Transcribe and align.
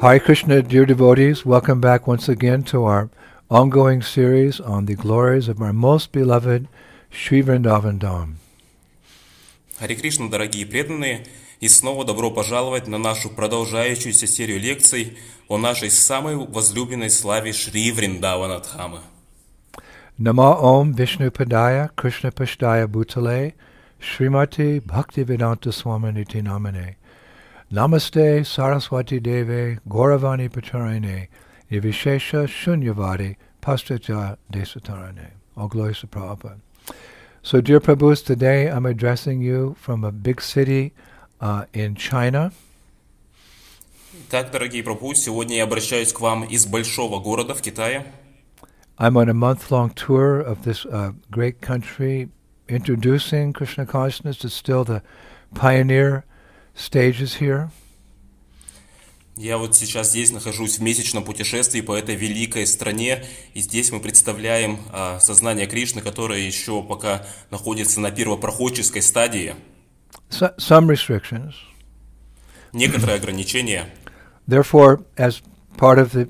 Hare 0.00 0.20
Krishna, 0.20 0.62
dear 0.62 0.86
devotees, 0.86 1.46
welcome 1.46 1.80
back 1.80 2.06
once 2.06 2.28
again 2.28 2.62
to 2.64 2.84
our 2.84 3.10
ongoing 3.50 4.02
series 4.02 4.60
on 4.60 4.86
the 4.86 4.94
glories 4.94 5.48
of 5.48 5.62
our 5.62 5.72
most 5.72 6.12
beloved 6.12 6.68
Sri 7.10 7.42
Vrindavan 7.42 7.98
Dham. 7.98 8.36
Харе 9.78 9.96
Кришна, 9.96 10.28
дорогие 10.28 10.66
преданные, 10.66 11.24
и 11.60 11.68
снова 11.68 12.04
добро 12.04 12.30
пожаловать 12.30 12.86
на 12.86 12.98
нашу 12.98 13.30
продолжающуюся 13.30 14.26
серию 14.26 14.60
лекций 14.60 15.16
о 15.48 15.58
нашей 15.58 15.90
самой 15.90 16.36
возлюбленной 16.36 17.10
славе 17.10 17.52
Шри 17.52 17.90
Вриндавана 17.90 18.60
Дхамы. 18.60 19.00
Nama 20.16 20.56
Om 20.60 20.94
Vishnu 20.94 21.30
Padaya 21.30 21.90
Krishna 21.96 22.30
Pashtaya 22.30 22.86
Bhutale 22.86 23.54
Srimati 24.00 24.80
Bhaktivedanta 24.80 25.72
Swaminiti 25.72 26.40
Namane 26.40 26.96
Namaste 27.72 28.46
Saraswati 28.46 29.20
Deve 29.20 29.80
Gauravani 29.88 30.48
Pacharine 30.48 31.28
Nivishesha 31.70 32.46
Shunyavadi 32.46 33.36
Pastaja 33.60 34.36
Desatarane. 34.52 35.30
All 35.56 35.68
glories 35.68 36.00
to 36.00 36.06
Prabhupada. 36.06 36.60
So, 37.42 37.60
dear 37.60 37.80
Prabhus, 37.80 38.24
today 38.24 38.68
I'm 38.68 38.86
addressing 38.86 39.40
you 39.42 39.76
from 39.78 40.04
a 40.04 40.12
big 40.12 40.40
city 40.40 40.92
uh, 41.40 41.66
in 41.72 41.94
China. 41.94 42.52
Так, 44.30 44.50
дорогие 44.50 44.82
Прабху, 44.82 45.14
сегодня 45.14 45.56
я 45.56 45.64
обращаюсь 45.64 46.12
к 46.12 46.20
вам 46.20 46.44
из 46.44 46.66
большого 46.66 47.20
города 47.20 47.54
в 47.54 47.60
Китае. 47.60 48.04
I'm 48.98 49.16
on 49.16 49.28
a 49.28 49.34
month-long 49.34 49.90
tour 49.90 50.38
of 50.40 50.62
this 50.62 50.86
uh, 50.86 51.12
great 51.30 51.60
country, 51.60 52.28
introducing 52.68 53.52
Krishna 53.52 53.84
consciousness. 53.84 54.44
It's 54.44 54.54
still 54.54 54.84
the 54.84 55.02
pioneer 55.54 56.24
stages 56.75 57.39
here. 57.39 57.69
Я 59.41 59.57
вот 59.57 59.73
сейчас 59.73 60.09
здесь 60.09 60.31
нахожусь 60.31 60.79
в 60.79 60.81
месячном 60.81 61.23
путешествии 61.23 61.79
по 61.79 61.95
этой 61.95 62.15
великой 62.15 62.67
стране, 62.67 63.23
и 63.53 63.61
здесь 63.61 63.89
мы 63.89 64.01
представляем 64.01 64.79
а, 64.91 65.17
сознание 65.21 65.65
Кришны, 65.65 66.01
которое 66.01 66.41
еще 66.41 66.83
пока 66.83 67.25
находится 67.49 68.01
на 68.01 68.11
первопроходческой 68.11 69.01
стадии. 69.01 69.55
So, 70.29 70.53
some 70.57 70.89
restrictions. 70.89 71.53
Некоторые 72.73 73.15
ограничения. 73.15 73.85
Therefore, 74.45 75.05
as 75.15 75.41
part 75.77 75.99
of 75.99 76.11
the 76.11 76.29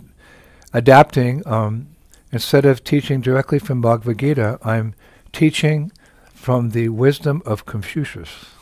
adapting, 0.72 1.42
um, 1.48 1.88
instead 2.32 2.66
of 2.66 2.84
teaching 2.84 3.22
directly 3.22 3.58
from 3.58 3.82
Bhagavad 3.82 4.20
Gita, 4.20 4.60
I'm 4.64 4.94
teaching 5.32 5.92
from 6.36 6.70
the 6.70 6.90
wisdom 6.90 7.42
of 7.44 7.66
Confucius. 7.66 8.59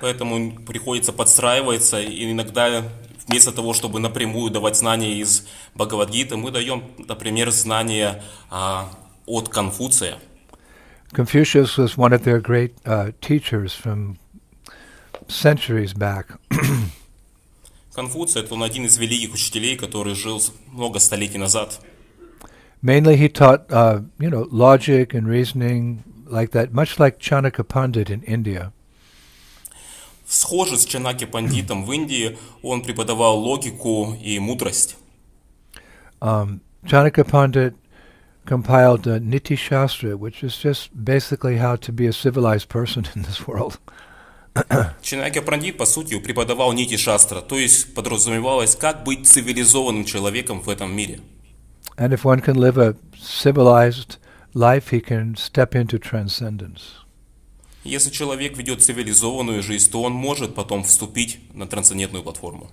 Поэтому 0.00 0.52
приходится 0.62 1.12
подстраиваться, 1.12 2.00
и 2.00 2.30
иногда 2.30 2.82
вместо 3.26 3.52
того, 3.52 3.74
чтобы 3.74 4.00
напрямую 4.00 4.50
давать 4.50 4.76
знания 4.76 5.14
из 5.14 5.46
Бхагавадгиты, 5.74 6.36
мы 6.36 6.50
даем, 6.50 6.84
например, 7.06 7.50
знания 7.50 8.22
а, 8.50 8.90
от 9.26 9.48
Конфуция. 9.48 10.18
Confucius 11.12 11.76
was 11.76 11.96
one 11.96 12.12
of 12.12 12.22
their 12.22 12.40
great 12.40 12.72
uh, 12.84 13.10
teachers 13.20 13.74
from 13.74 14.16
centuries 15.28 15.92
back. 15.92 16.38
Конфуций– 17.94 18.42
это 18.42 18.54
он 18.54 18.62
один 18.62 18.86
из 18.86 18.96
великих 18.96 19.34
учителей, 19.34 19.76
который 19.76 20.14
жил 20.14 20.40
много 20.72 21.00
столетий 21.00 21.38
назад. 21.38 21.80
Mainly, 22.82 23.16
he 23.16 23.28
taught, 23.28 23.66
uh, 23.70 24.02
you 24.18 24.30
know, 24.30 24.46
logic 24.50 25.12
and 25.12 25.28
reasoning 25.28 26.02
like 26.26 26.52
that, 26.52 26.72
much 26.72 26.98
like 26.98 27.18
Chanakya 27.18 27.66
Pandit 27.68 28.08
in 28.08 28.22
India. 28.22 28.72
Схоже 30.30 30.78
с 30.78 30.84
Чанаки 30.86 31.26
Пандитом 31.26 31.84
в 31.84 31.92
Индии, 31.92 32.38
он 32.62 32.82
преподавал 32.82 33.36
логику 33.40 34.16
и 34.22 34.38
мудрость. 34.38 34.96
Um, 36.20 36.60
Chanakya 36.84 37.24
Pandit 37.24 37.74
compiled 38.46 39.08
uh, 39.08 39.18
Niti 39.18 39.56
Shastra, 39.56 40.16
which 40.16 40.44
is 40.44 40.56
just 40.56 40.90
basically 40.94 41.56
how 41.56 41.74
to 41.74 41.90
be 41.90 42.06
a 42.06 42.12
civilized 42.12 42.68
person 42.68 43.08
in 43.16 43.22
this 43.22 43.48
world. 43.48 43.80
Чанаки 45.02 45.40
Пандит, 45.40 45.76
по 45.76 45.84
сути, 45.84 46.20
преподавал 46.20 46.72
нити 46.72 46.96
шастра, 46.96 47.40
то 47.40 47.58
есть 47.58 47.92
подразумевалось, 47.92 48.76
как 48.76 49.02
быть 49.02 49.26
цивилизованным 49.26 50.04
человеком 50.04 50.60
в 50.60 50.68
этом 50.68 50.94
мире. 50.94 51.20
And 51.96 52.12
if 52.12 52.24
one 52.24 52.40
can 52.40 52.56
live 52.56 52.78
a 52.78 52.94
civilized 53.16 54.18
life, 54.54 54.90
he 54.90 55.00
can 55.00 55.34
step 55.34 55.74
into 55.74 55.98
transcendence. 55.98 57.00
Если 57.83 58.09
человек 58.09 58.57
ведет 58.57 58.81
цивилизованную 58.81 59.61
жизнь, 59.61 59.91
то 59.91 60.01
он 60.01 60.13
может 60.13 60.55
потом 60.55 60.83
вступить 60.83 61.39
на 61.53 61.67
трансцендентную 61.67 62.23
платформу. 62.23 62.69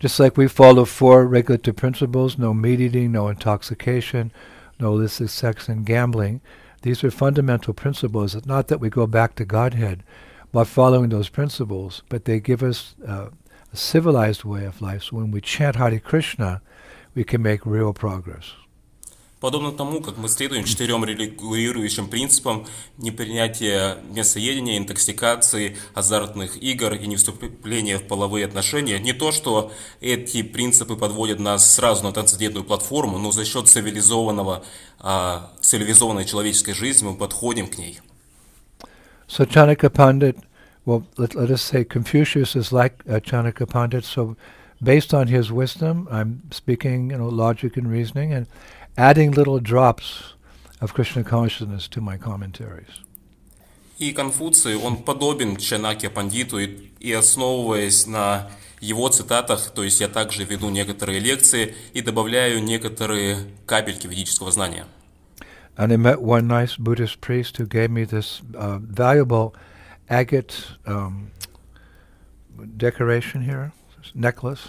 Just 0.00 0.18
like 0.18 0.36
we 0.36 0.46
follow 0.46 0.84
four 0.84 1.26
regulative 1.26 1.76
principles 1.76 2.38
no 2.38 2.52
meat 2.52 2.80
eating, 2.80 3.10
no 3.10 3.28
intoxication, 3.28 4.30
no 4.78 4.94
illicit 4.94 5.30
sex, 5.30 5.68
and 5.68 5.84
gambling. 5.84 6.40
These 6.82 7.02
are 7.02 7.10
fundamental 7.10 7.74
principles. 7.74 8.34
It's 8.34 8.46
not 8.46 8.68
that 8.68 8.80
we 8.80 8.90
go 8.90 9.06
back 9.06 9.34
to 9.36 9.44
Godhead 9.44 10.04
by 10.52 10.64
following 10.64 11.10
those 11.10 11.28
principles, 11.28 12.02
but 12.08 12.24
they 12.24 12.38
give 12.40 12.62
us 12.62 12.94
uh, 13.06 13.30
a 13.72 13.76
civilized 13.76 14.44
way 14.44 14.64
of 14.64 14.80
life. 14.80 15.04
So 15.04 15.16
when 15.16 15.30
we 15.30 15.40
chant 15.40 15.76
Hare 15.76 15.98
Krishna, 15.98 16.62
we 17.14 17.24
can 17.24 17.42
make 17.42 17.66
real 17.66 17.92
progress. 17.92 18.54
Подобно 19.43 19.73
тому, 19.73 19.99
как 19.99 20.15
мы 20.15 20.29
следуем 20.29 20.63
четырем 20.63 21.03
регулирующим 21.03 22.07
принципам 22.07 22.65
непринятия 22.97 23.97
мясоедения, 24.09 24.77
интоксикации, 24.77 25.75
азартных 25.93 26.55
игр 26.63 26.93
и 26.93 27.05
невступления 27.07 27.97
в 27.97 28.07
половые 28.07 28.45
отношения, 28.45 28.99
не 28.99 29.11
то, 29.11 29.33
что 29.33 29.73
эти 29.99 30.43
принципы 30.43 30.95
подводят 30.95 31.41
нас 31.41 31.75
сразу 31.75 32.05
на 32.05 32.13
трансцендентную 32.13 32.63
платформу, 32.63 33.17
но 33.17 33.33
за 33.33 33.43
счет 33.43 33.67
цивилизованного, 33.67 34.63
а, 35.01 35.51
цивилизованной 35.59 36.23
человеческой 36.23 36.71
жизни 36.71 37.07
мы 37.07 37.15
подходим 37.17 37.67
к 37.67 37.77
ней. 37.77 37.99
So 39.27 39.43
Chanakya 39.43 39.89
Pandit, 39.89 40.37
well, 40.85 41.03
let, 41.17 41.35
let 41.35 41.51
us 41.51 41.61
say 41.61 41.83
Confucius 41.83 42.55
is 42.55 42.71
like 42.71 42.93
uh, 43.09 43.19
Chanakya 43.19 43.69
Pandit. 43.69 44.05
So 44.05 44.37
based 44.81 45.13
on 45.13 45.27
his 45.27 45.51
wisdom, 45.51 46.07
I'm 46.09 46.43
speaking, 46.51 47.11
you 47.11 47.17
know, 47.17 47.27
logic 47.27 47.75
and 47.75 47.91
reasoning, 47.91 48.31
and 48.31 48.47
adding 48.96 49.30
little 49.32 49.60
drops 49.60 50.34
of 50.80 50.94
Krishna 50.94 51.24
consciousness 51.24 51.88
to 51.88 52.00
my 52.00 52.16
commentaries. 52.16 53.04
И 53.98 54.12
Конфуций, 54.12 54.76
он 54.76 54.98
подобен 54.98 55.56
Чанаке 55.56 56.08
Пандиту, 56.08 56.58
и, 56.58 56.90
и 57.00 57.12
основываясь 57.12 58.06
на 58.06 58.48
его 58.80 59.08
цитатах, 59.08 59.70
то 59.70 59.82
есть 59.82 60.00
я 60.00 60.08
также 60.08 60.44
веду 60.44 60.70
некоторые 60.70 61.18
лекции 61.18 61.74
и 61.94 62.00
добавляю 62.00 62.62
некоторые 62.62 63.38
капельки 63.66 64.06
ведического 64.06 64.52
знания. 64.52 64.86
And 65.76 65.92
I 65.92 65.96
met 65.96 66.20
one 66.20 66.48
nice 66.48 66.76
Buddhist 66.76 67.20
priest 67.20 67.56
who 67.56 67.66
gave 67.66 67.90
me 67.90 68.04
this 68.04 68.42
uh, 68.56 68.78
valuable 68.80 69.54
agate 70.08 70.54
um, 70.86 71.30
decoration 72.76 73.42
here, 73.42 73.72
this 73.96 74.12
necklace. 74.14 74.68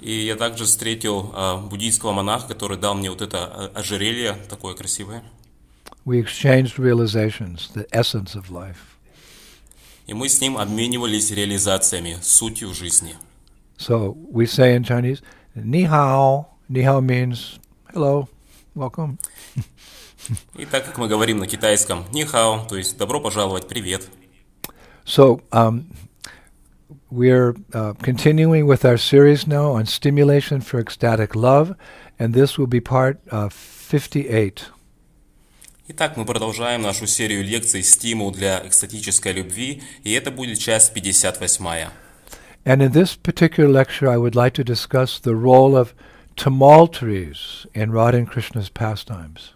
И 0.00 0.26
я 0.26 0.36
также 0.36 0.64
встретил 0.64 1.32
а, 1.34 1.56
буддийского 1.56 2.12
монаха, 2.12 2.48
который 2.48 2.78
дал 2.78 2.94
мне 2.94 3.10
вот 3.10 3.20
это 3.20 3.44
а, 3.44 3.72
ожерелье, 3.74 4.36
такое 4.48 4.74
красивое. 4.74 5.24
We 6.04 6.20
exchanged 6.22 6.78
realizations, 6.78 7.70
the 7.74 7.86
essence 7.90 8.34
of 8.34 8.48
life. 8.48 8.76
И 10.06 10.14
мы 10.14 10.28
с 10.28 10.40
ним 10.40 10.56
обменивались 10.56 11.30
реализациями, 11.30 12.18
сутью 12.22 12.72
жизни. 12.72 13.16
So 13.76 14.16
we 14.32 14.46
say 14.46 14.76
in 14.76 14.84
Chinese, 14.84 15.22
Ni 15.54 15.84
hao. 15.84 16.46
Ni 16.68 16.82
hao 16.82 17.00
means 17.00 17.58
hello, 17.92 18.28
welcome. 18.74 19.18
И 20.56 20.66
так 20.66 20.84
как 20.84 20.98
мы 20.98 21.08
говорим 21.08 21.38
на 21.38 21.46
китайском 21.46 22.04
«нихао», 22.12 22.66
то 22.68 22.76
есть 22.76 22.98
«добро 22.98 23.20
пожаловать», 23.20 23.66
«привет». 23.66 24.08
So 25.04 25.40
um, 25.50 25.86
we're 27.09 27.55
uh, 27.73 27.93
continuing 28.01 28.65
with 28.65 28.85
our 28.85 28.97
series 28.97 29.47
now 29.47 29.71
on 29.71 29.85
stimulation 29.85 30.61
for 30.61 30.79
ecstatic 30.79 31.35
love, 31.35 31.75
and 32.19 32.33
this 32.33 32.57
will 32.57 32.67
be 32.67 32.79
part 32.79 33.19
uh, 33.31 33.49
58. 33.49 34.71
Итак, 35.89 36.15
мы 36.15 36.25
продолжаем 36.25 36.81
нашу 36.81 37.07
серию 37.07 37.43
лекций 37.43 37.83
«Стимул 37.83 38.31
для 38.31 38.65
экстатической 38.65 39.33
любви», 39.33 39.83
и 40.03 40.13
это 40.13 40.31
будет 40.31 40.59
часть 40.59 40.93
58. 40.93 41.91
And 42.65 42.81
in 42.81 42.93
this 42.93 43.15
particular 43.15 43.69
lecture, 43.69 44.07
I 44.07 44.17
would 44.17 44.35
like 44.35 44.53
to 44.53 44.63
discuss 44.63 45.19
the 45.19 45.35
role 45.35 45.75
of 45.75 45.93
tamal 46.37 46.87
trees 46.87 47.67
in 47.73 47.91
Radha 47.91 48.17
and 48.17 48.27
Krishna's 48.27 48.69
pastimes. 48.69 49.53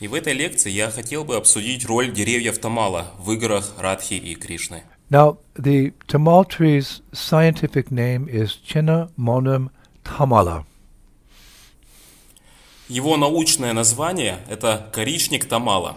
И 0.00 0.06
в 0.06 0.14
этой 0.14 0.32
лекции 0.32 0.70
я 0.70 0.90
хотел 0.90 1.24
бы 1.24 1.36
обсудить 1.36 1.84
роль 1.86 2.12
деревьев 2.12 2.58
Тамала 2.58 3.12
в 3.18 3.32
играх 3.32 3.74
Радхи 3.78 4.14
и 4.14 4.34
Кришны. 4.34 4.84
Now, 5.12 5.38
the 5.54 5.92
tamal 6.06 6.48
tree's 6.48 7.00
scientific 7.12 7.90
name 7.90 8.28
is 8.28 8.52
Chinna 8.54 9.10
monum 9.18 9.70
tamala. 10.04 10.64
Его 12.88 13.18
научное 13.18 13.74
название – 13.74 14.48
это 14.48 14.88
коричник 14.94 15.44
Тамала. 15.46 15.96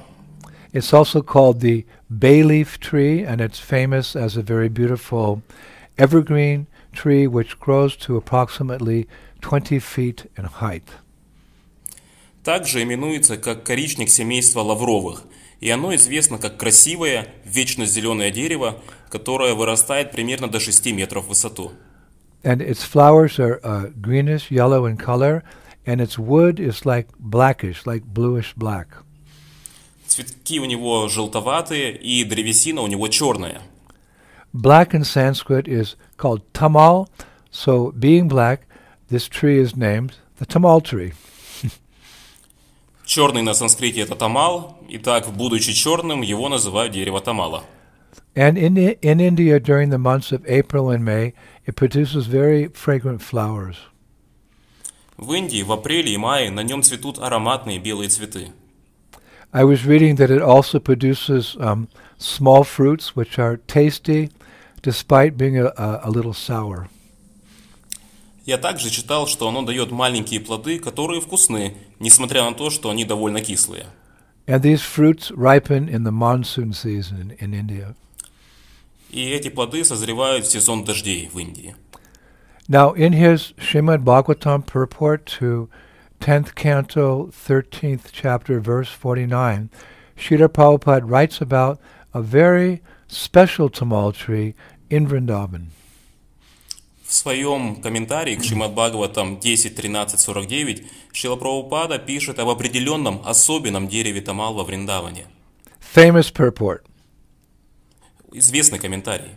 It's 0.73 0.91
also 0.91 1.21
called 1.21 1.62
the 1.62 1.85
bay 2.09 2.44
leaf 2.44 2.81
tree, 2.81 3.23
and 3.23 3.39
it's 3.39 3.59
famous 3.59 4.13
as 4.13 4.35
a 4.35 4.41
very 4.41 4.68
beautiful 4.68 5.41
evergreen 5.97 6.68
tree 6.91 7.27
which 7.27 7.57
grows 7.62 7.95
to 7.95 8.18
approximately 8.18 9.07
20 9.39 9.79
feet 9.79 10.29
in 10.38 10.45
height. 10.59 10.83
Также 12.44 12.83
именуется 12.83 13.38
как 13.38 13.63
коричник 13.63 14.09
семейства 14.09 14.59
лавровых, 14.59 15.23
и 15.62 15.69
оно 15.69 15.95
известно 15.95 16.38
как 16.38 16.57
красивое, 16.57 17.27
вечно 17.45 17.85
зеленое 17.85 18.31
дерево, 18.31 18.81
которое 19.11 19.55
вырастает 19.55 20.11
примерно 20.11 20.49
до 20.49 20.61
6 20.61 20.87
метров 20.93 21.25
в 21.25 21.29
высоту. 21.29 21.73
And 22.43 22.61
its 22.61 22.85
flowers 22.85 23.38
are 23.38 23.61
uh, 23.62 23.93
greenish 24.00 24.50
yellow 24.50 24.87
in 24.87 24.97
color, 24.97 25.43
and 25.85 26.00
its 26.00 26.19
wood 26.19 26.61
is 26.61 26.85
like 26.85 27.08
blackish, 27.19 27.87
like 27.87 28.05
bluish 28.05 28.55
black. 28.55 28.88
Цветки 30.06 30.61
у 30.61 30.64
него 30.64 31.08
желтоватые, 31.08 31.97
и 31.97 32.25
древесина 32.25 32.82
у 32.82 32.87
него 32.87 33.08
черная. 33.08 33.62
Black 34.53 34.93
in 34.93 35.03
Sanskrit 35.03 35.67
is 35.67 35.97
called 36.17 36.43
tamal, 36.53 37.08
so 37.50 37.93
being 37.93 38.29
black, 38.29 38.67
this 39.11 39.29
tree 39.29 39.58
is 39.58 39.76
named 39.76 40.14
the 40.38 40.47
tamal 40.47 40.81
tree. 40.81 41.12
Черный 43.05 43.43
на 43.43 43.55
санскрите 43.55 44.00
это 44.00 44.17
тамал, 44.17 44.79
и 44.88 44.99
так, 44.99 45.32
будучи 45.32 45.73
черным, 45.73 46.23
его 46.23 46.49
называют 46.49 46.93
дерево 46.93 47.20
тамала. 47.20 47.62
And 48.35 48.57
in, 48.57 48.77
in 48.77 49.19
India, 49.19 49.59
during 49.59 49.89
the 49.89 49.97
months 49.97 50.31
of 50.31 50.45
April 50.47 50.89
and 50.89 51.03
May, 51.03 51.33
it 51.65 51.75
produces 51.75 52.27
very 52.27 52.68
fragrant 52.68 53.21
flowers. 53.21 53.77
В 55.18 55.33
Индии 55.33 55.62
в 55.62 55.71
апреле 55.71 56.13
и 56.13 56.18
мае 56.18 56.50
на 56.50 56.62
нем 56.62 56.81
цветут 56.81 57.19
ароматные 57.19 57.79
белые 57.79 58.09
цветы. 58.09 58.51
I 59.53 59.65
was 59.65 59.85
reading 59.85 60.15
that 60.15 60.31
it 60.31 60.41
also 60.41 60.79
produces 60.79 61.57
um, 61.59 61.89
small 62.18 62.63
fruits 62.63 63.15
which 63.15 63.38
are 63.38 63.57
tasty 63.68 64.29
despite 64.81 65.38
being 65.38 65.57
a, 65.59 65.65
a, 65.77 66.01
a 66.03 66.09
little 66.09 66.33
sour. 66.33 66.88
Я 68.45 68.57
также 68.57 68.89
читал, 68.89 69.27
что 69.27 69.47
оно 69.47 69.62
дает 69.62 69.91
маленькие 69.91 70.39
плоды, 70.39 70.79
которые 70.79 71.21
вкусны, 71.21 71.75
несмотря 72.00 72.44
на 72.44 72.53
то, 72.53 72.69
что 72.69 72.89
они 72.89 73.06
довольно 73.06 73.41
кислые. 73.41 73.85
And 74.47 74.63
these 74.63 74.81
fruits 74.81 75.31
ripen 75.31 75.88
in 75.88 76.03
the 76.03 76.12
monsoon 76.12 76.73
season 76.73 77.35
in, 77.38 77.38
in 77.39 77.53
India. 77.53 77.95
И 79.11 79.31
эти 79.31 79.49
плоды 79.49 79.85
созревают 79.85 80.47
в 80.47 80.50
сезон 80.50 80.85
дождей 80.85 81.29
в 81.32 81.38
Индии. 81.38 81.75
Now, 82.69 82.93
in 82.94 83.12
his 83.12 83.53
Srimad 83.58 84.03
Bhagavatam 84.03 84.67
purport 84.67 85.25
to 85.38 85.69
10th 86.20 86.55
canto, 86.55 87.31
13th 87.31 88.11
chapter, 88.12 88.58
verse 88.58 88.88
49, 88.91 89.70
Srila 90.17 90.49
Prabhupada 90.49 91.08
writes 91.08 91.41
about 91.41 91.79
a 92.12 92.20
very 92.20 92.82
special 93.06 93.70
tamal 93.70 94.12
tree 94.12 94.55
in 94.91 95.06
Vrindavan. 95.06 95.70
В 97.06 97.14
своем 97.14 97.76
комментарии 97.76 98.35
к 98.35 98.43
Шримад 98.43 98.73
Бхагаватам 98.73 99.37
10.13.49 99.37 100.85
Шила 101.12 101.37
Прабхупада 101.37 102.00
пишет 102.00 102.41
об 102.41 102.49
определенном 102.49 103.23
особенном 103.25 103.87
дереве 103.87 104.20
Тамал 104.20 104.55
во 104.55 104.64
Вриндаване. 104.64 105.26
Famous 105.94 106.32
purport. 106.32 106.81
Известный 108.35 108.79
комментарий. 108.79 109.35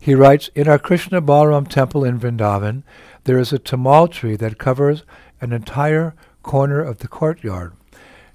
He 0.00 0.14
writes, 0.14 0.48
In 0.54 0.66
our 0.66 0.78
Krishna 0.78 1.20
Balaram 1.20 1.68
temple 1.68 2.04
in 2.04 2.18
Vrindavan, 2.18 2.82
there 3.24 3.38
is 3.38 3.52
a 3.52 3.58
tamal 3.58 4.10
tree 4.10 4.36
that 4.36 4.58
covers 4.58 5.02
an 5.40 5.52
entire 5.52 6.14
corner 6.42 6.80
of 6.80 6.98
the 6.98 7.08
courtyard. 7.08 7.74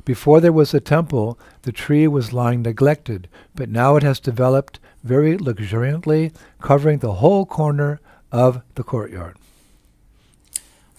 Before 0.06 0.39
there 0.39 0.53
was 0.53 0.74
a 0.75 0.80
temple, 0.80 1.39
the 1.63 1.71
tree 1.71 2.07
was 2.07 2.31
lying 2.31 2.62
neglected, 2.62 3.27
but 3.56 3.69
now 3.69 3.95
it 3.95 4.03
has 4.03 4.19
developed 4.19 4.80
very 5.03 5.38
luxuriantly, 5.38 6.31
covering 6.62 7.00
the 7.00 7.13
whole 7.13 7.45
corner 7.45 8.00
of 8.31 8.62
the 8.75 8.83
courtyard. 8.83 9.38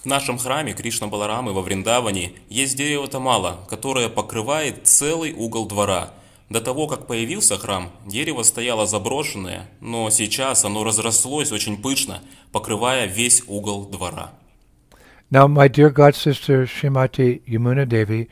В 0.03 0.09
нашем 0.09 0.39
храме 0.39 0.73
Кришна 0.73 1.09
Баларамы 1.09 1.53
во 1.53 1.63
Вриндаване 1.63 2.33
есть 2.49 2.77
дерево 2.77 3.09
Тамала, 3.09 3.59
которое 3.69 4.09
покрывает 4.09 4.87
целый 4.87 5.33
угол 5.33 5.67
двора. 5.67 6.11
До 6.52 6.60
того, 6.60 6.86
как 6.86 7.08
появился 7.08 7.58
храм, 7.58 7.92
дерево 8.06 8.44
стояло 8.44 8.86
заброшенное, 8.86 9.70
но 9.80 10.10
сейчас 10.10 10.66
оно 10.66 10.84
разрослось 10.84 11.54
очень 11.54 11.82
пышно, 11.82 12.20
покрывая 12.52 13.06
весь 13.06 13.42
угол 13.48 13.86
двора. 13.86 14.32
Now, 15.32 15.48
my 15.48 15.70
dear 15.70 15.90
god 15.90 16.14
sister 16.14 16.66
Srimati 16.66 17.42
Yamuna 17.48 17.88
Devi, 17.88 18.28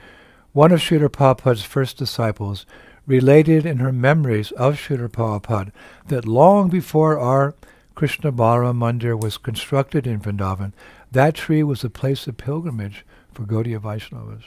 one 0.52 0.74
of 0.74 0.82
Srila 0.82 1.08
Prabhupada's 1.08 1.64
first 1.64 1.98
disciples, 1.98 2.66
related 3.08 3.66
in 3.66 3.78
her 3.78 3.94
memories 3.94 4.52
of 4.52 4.76
Srila 4.76 5.08
Prabhupada 5.08 5.72
that 6.08 6.26
long 6.26 6.68
before 6.68 7.18
our 7.18 7.56
Krishna 7.96 8.34
Balaram 8.34 8.80
Mandir 8.80 9.18
was 9.18 9.38
constructed 9.38 10.06
in 10.06 10.20
Vrindavan, 10.20 10.74
that 11.10 11.36
tree 11.36 11.64
was 11.64 11.86
a 11.86 11.90
place 11.90 12.28
of 12.28 12.36
pilgrimage 12.36 13.06
for 13.32 13.44
Gaudiya 13.44 13.80
Vaishnavas. 13.80 14.44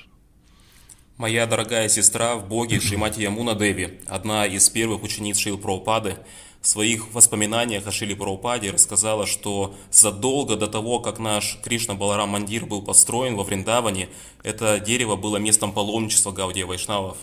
Моя 1.19 1.47
дорогая 1.47 1.89
сестра 1.89 2.37
в 2.37 2.49
Боге 2.49 2.81
Шримати 2.81 3.21
Ямуна 3.21 3.55
Деви, 3.55 4.01
одна 4.07 4.47
из 4.47 4.71
первых 4.71 5.03
учениц 5.03 5.37
Шил 5.37 5.59
Прабхупады, 5.59 6.17
в 6.63 6.67
своих 6.67 7.13
воспоминаниях 7.13 7.87
о 7.87 7.91
Шиле 7.91 8.17
Прабхупаде 8.17 8.71
рассказала, 8.71 9.27
что 9.27 9.75
задолго 9.91 10.57
до 10.57 10.69
того, 10.69 11.01
как 11.01 11.19
наш 11.19 11.59
Кришна 11.63 11.95
Баларам 11.95 12.31
Мандир 12.31 12.65
был 12.65 12.81
построен 12.81 13.37
во 13.37 13.45
Вриндаване, 13.45 14.09
это 14.43 14.81
дерево 14.81 15.17
было 15.17 15.37
местом 15.37 15.73
паломничества 15.73 16.33
Гаудия 16.33 16.65
Вайшнавов. 16.65 17.19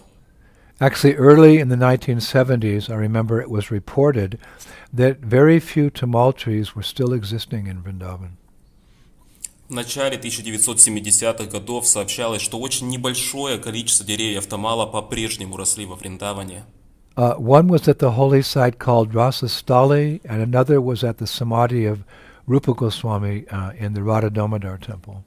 Actually, 0.79 1.15
early 1.17 1.57
in 1.57 1.69
the 1.69 1.75
1970s, 1.75 2.89
I 2.89 2.95
remember 2.95 3.41
it 3.41 3.49
was 3.49 3.71
reported 3.71 4.39
that 4.93 5.19
very 5.19 5.59
few 5.59 5.89
tamal 5.89 6.31
trees 6.31 6.75
were 6.75 6.83
still 6.83 7.11
existing 7.11 7.67
in 7.67 7.81
Vrindavan. 7.81 8.37
В 9.69 9.71
начале 9.71 10.17
1970-х 10.17 11.45
годов 11.45 11.85
сообщалось, 11.85 12.41
что 12.41 12.57
очень 12.57 12.87
небольшое 12.87 13.59
количество 13.59 14.03
деревьев 14.03 14.47
Тамала 14.47 14.87
по-прежнему 14.87 15.57
росли 15.57 15.85
во 15.85 15.95
Вриндаване. 15.95 16.65
Uh, 17.15 17.37
one 17.37 17.67
was 17.67 17.87
at 17.87 17.99
the 17.99 18.09
holy 18.17 18.41
site 18.41 18.79
called 18.79 19.13
Rasastali, 19.13 20.21
and 20.23 20.41
another 20.41 20.81
was 20.81 21.03
at 21.03 21.19
the 21.19 21.27
samadhi 21.27 21.85
of 21.85 21.99
Rupa 22.47 22.73
Goswami 22.73 23.45
uh, 23.51 23.73
in 23.77 23.93
the 23.93 24.01
Radha 24.01 24.31
Damodar 24.31 24.79
temple. 24.79 25.23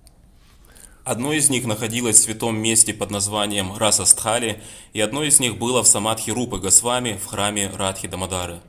Одно 1.05 1.33
из 1.33 1.49
них 1.49 1.65
находилось 1.65 2.17
в 2.17 2.23
святом 2.23 2.57
месте 2.57 2.93
под 2.93 3.13
названием 3.13 3.77
Расастхали, 3.77 4.61
и 4.93 5.01
одно 5.01 5.23
из 5.23 5.39
них 5.39 5.57
было 5.57 5.85
в 5.85 5.87
самадхи 5.87 6.31
Рупы 6.33 6.59
Госвами 6.59 7.17
в 7.17 7.27
храме 7.27 7.71
Радхи 7.73 8.09
Дамодары. 8.09 8.61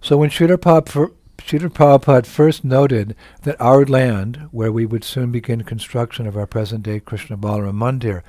So 0.00 0.16
when 0.16 0.30
Prabhupada, 0.30 1.10
Srila 1.49 1.69
Prabhupada 1.69 2.25
first 2.25 2.63
noted 2.63 3.15
that 3.43 3.59
our 3.59 3.85
land, 3.85 4.49
where 4.51 4.71
we 4.71 4.85
would 4.85 5.03
soon 5.03 5.31
begin 5.31 5.63
construction 5.63 6.27
of 6.27 6.37
our 6.37 6.45
present-day 6.45 6.99
Krishna 6.99 7.37
Balaram 7.37 7.73
Mandir, 7.73 8.21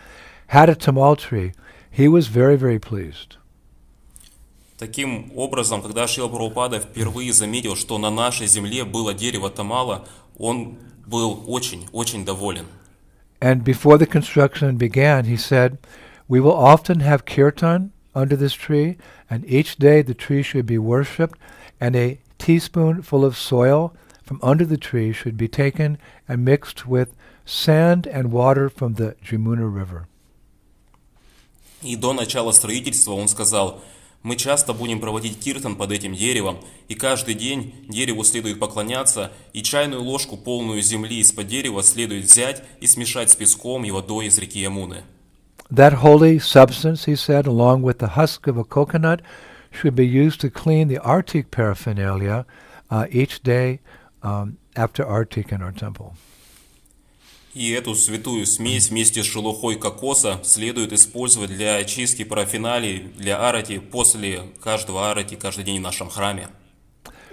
had 0.48 0.70
a 0.70 0.74
tamal 0.74 1.18
tree, 1.18 1.52
he 1.90 2.08
was 2.08 2.28
very, 2.28 2.56
very 2.56 2.78
pleased. 2.78 3.36
Таким 4.78 5.30
образом, 5.36 5.82
когда 5.82 6.06
Шила 6.08 6.28
Прабхупада 6.28 6.80
впервые 6.80 7.34
заметил, 7.34 7.76
что 7.76 7.98
на 7.98 8.10
нашей 8.10 8.46
земле 8.46 8.84
было 8.84 9.12
дерево 9.12 9.50
Тамала, 9.50 10.08
он 10.38 10.78
был 11.06 11.44
очень-очень 11.46 12.24
доволен. 12.24 12.64
And 13.42 13.62
before 13.62 13.98
the 13.98 14.06
construction 14.06 14.78
began, 14.78 15.26
he 15.26 15.36
said, 15.36 15.78
We 16.28 16.40
will 16.40 16.54
often 16.54 17.00
have 17.00 17.26
kirtan 17.26 17.92
under 18.14 18.36
this 18.36 18.54
tree, 18.54 18.96
and 19.28 19.44
each 19.46 19.76
day 19.76 20.00
the 20.00 20.14
tree 20.14 20.42
should 20.42 20.66
be 20.66 20.78
worshipped, 20.78 21.38
and 21.78 21.94
a 21.94 22.18
teaspoonful 22.44 23.24
of 23.24 23.36
soil 23.36 23.92
from 24.24 24.40
under 24.42 24.64
the 24.64 24.76
tree 24.76 25.12
should 25.12 25.36
be 25.36 25.48
taken 25.48 25.98
and 26.28 26.44
mixed 26.44 26.86
with 26.86 27.10
sand 27.44 28.06
and 28.06 28.30
water 28.30 28.68
from 28.68 28.94
the 28.94 29.16
Jamuna 29.22 29.66
River. 29.66 30.06
И 31.82 31.96
до 31.96 32.12
начала 32.12 32.52
строительства 32.52 33.12
он 33.12 33.28
сказал, 33.28 33.82
мы 34.22 34.36
часто 34.36 34.74
будем 34.74 35.00
проводить 35.00 35.40
киртан 35.40 35.76
под 35.76 35.92
этим 35.92 36.14
деревом, 36.14 36.58
и 36.88 36.94
каждый 36.94 37.34
день 37.34 37.74
дереву 37.88 38.22
следует 38.22 38.60
поклоняться, 38.60 39.32
и 39.54 39.62
чайную 39.62 40.02
ложку, 40.02 40.36
полную 40.36 40.82
земли 40.82 41.20
из-под 41.20 41.46
дерева, 41.46 41.82
следует 41.82 42.26
взять 42.26 42.62
и 42.80 42.86
смешать 42.86 43.30
с 43.30 43.36
песком 43.36 43.84
и 43.84 43.90
водой 43.90 44.26
из 44.26 44.36
реки 44.38 44.60
Ямуны. 44.60 45.04
That 45.70 46.02
holy 46.02 46.38
substance, 46.38 47.06
he 47.06 47.14
said, 47.14 47.46
along 47.46 47.82
with 47.82 47.98
the 47.98 48.16
husk 48.16 48.46
of 48.46 48.58
a 48.58 48.64
coconut, 48.64 49.22
should 49.74 49.94
be 49.94 50.06
used 50.06 50.40
to 50.40 50.50
clean 50.50 50.88
the 50.88 50.98
artik 50.98 51.50
paraphernalia 51.50 52.46
uh, 52.90 53.06
each 53.10 53.42
day 53.42 53.80
um, 54.22 54.58
after 54.76 55.04
artik 55.04 55.52
in 55.52 55.62
our 55.62 55.72
temple. 55.72 56.14
И 57.52 57.72
эту 57.72 57.96
святую 57.96 58.46
смесь 58.46 58.90
вместе 58.90 59.24
с 59.24 59.26
шелухой 59.26 59.74
кокоса 59.74 60.38
следует 60.44 60.92
использовать 60.92 61.50
для 61.50 61.76
очистки 61.76 62.22
парафиналий 62.22 63.10
для 63.18 63.48
арати 63.48 63.78
после 63.80 64.42
каждого 64.62 65.10
арати 65.10 65.34
каждый 65.34 65.64
день 65.64 65.80
в 65.80 65.82
нашем 65.82 66.08
храме. 66.08 66.48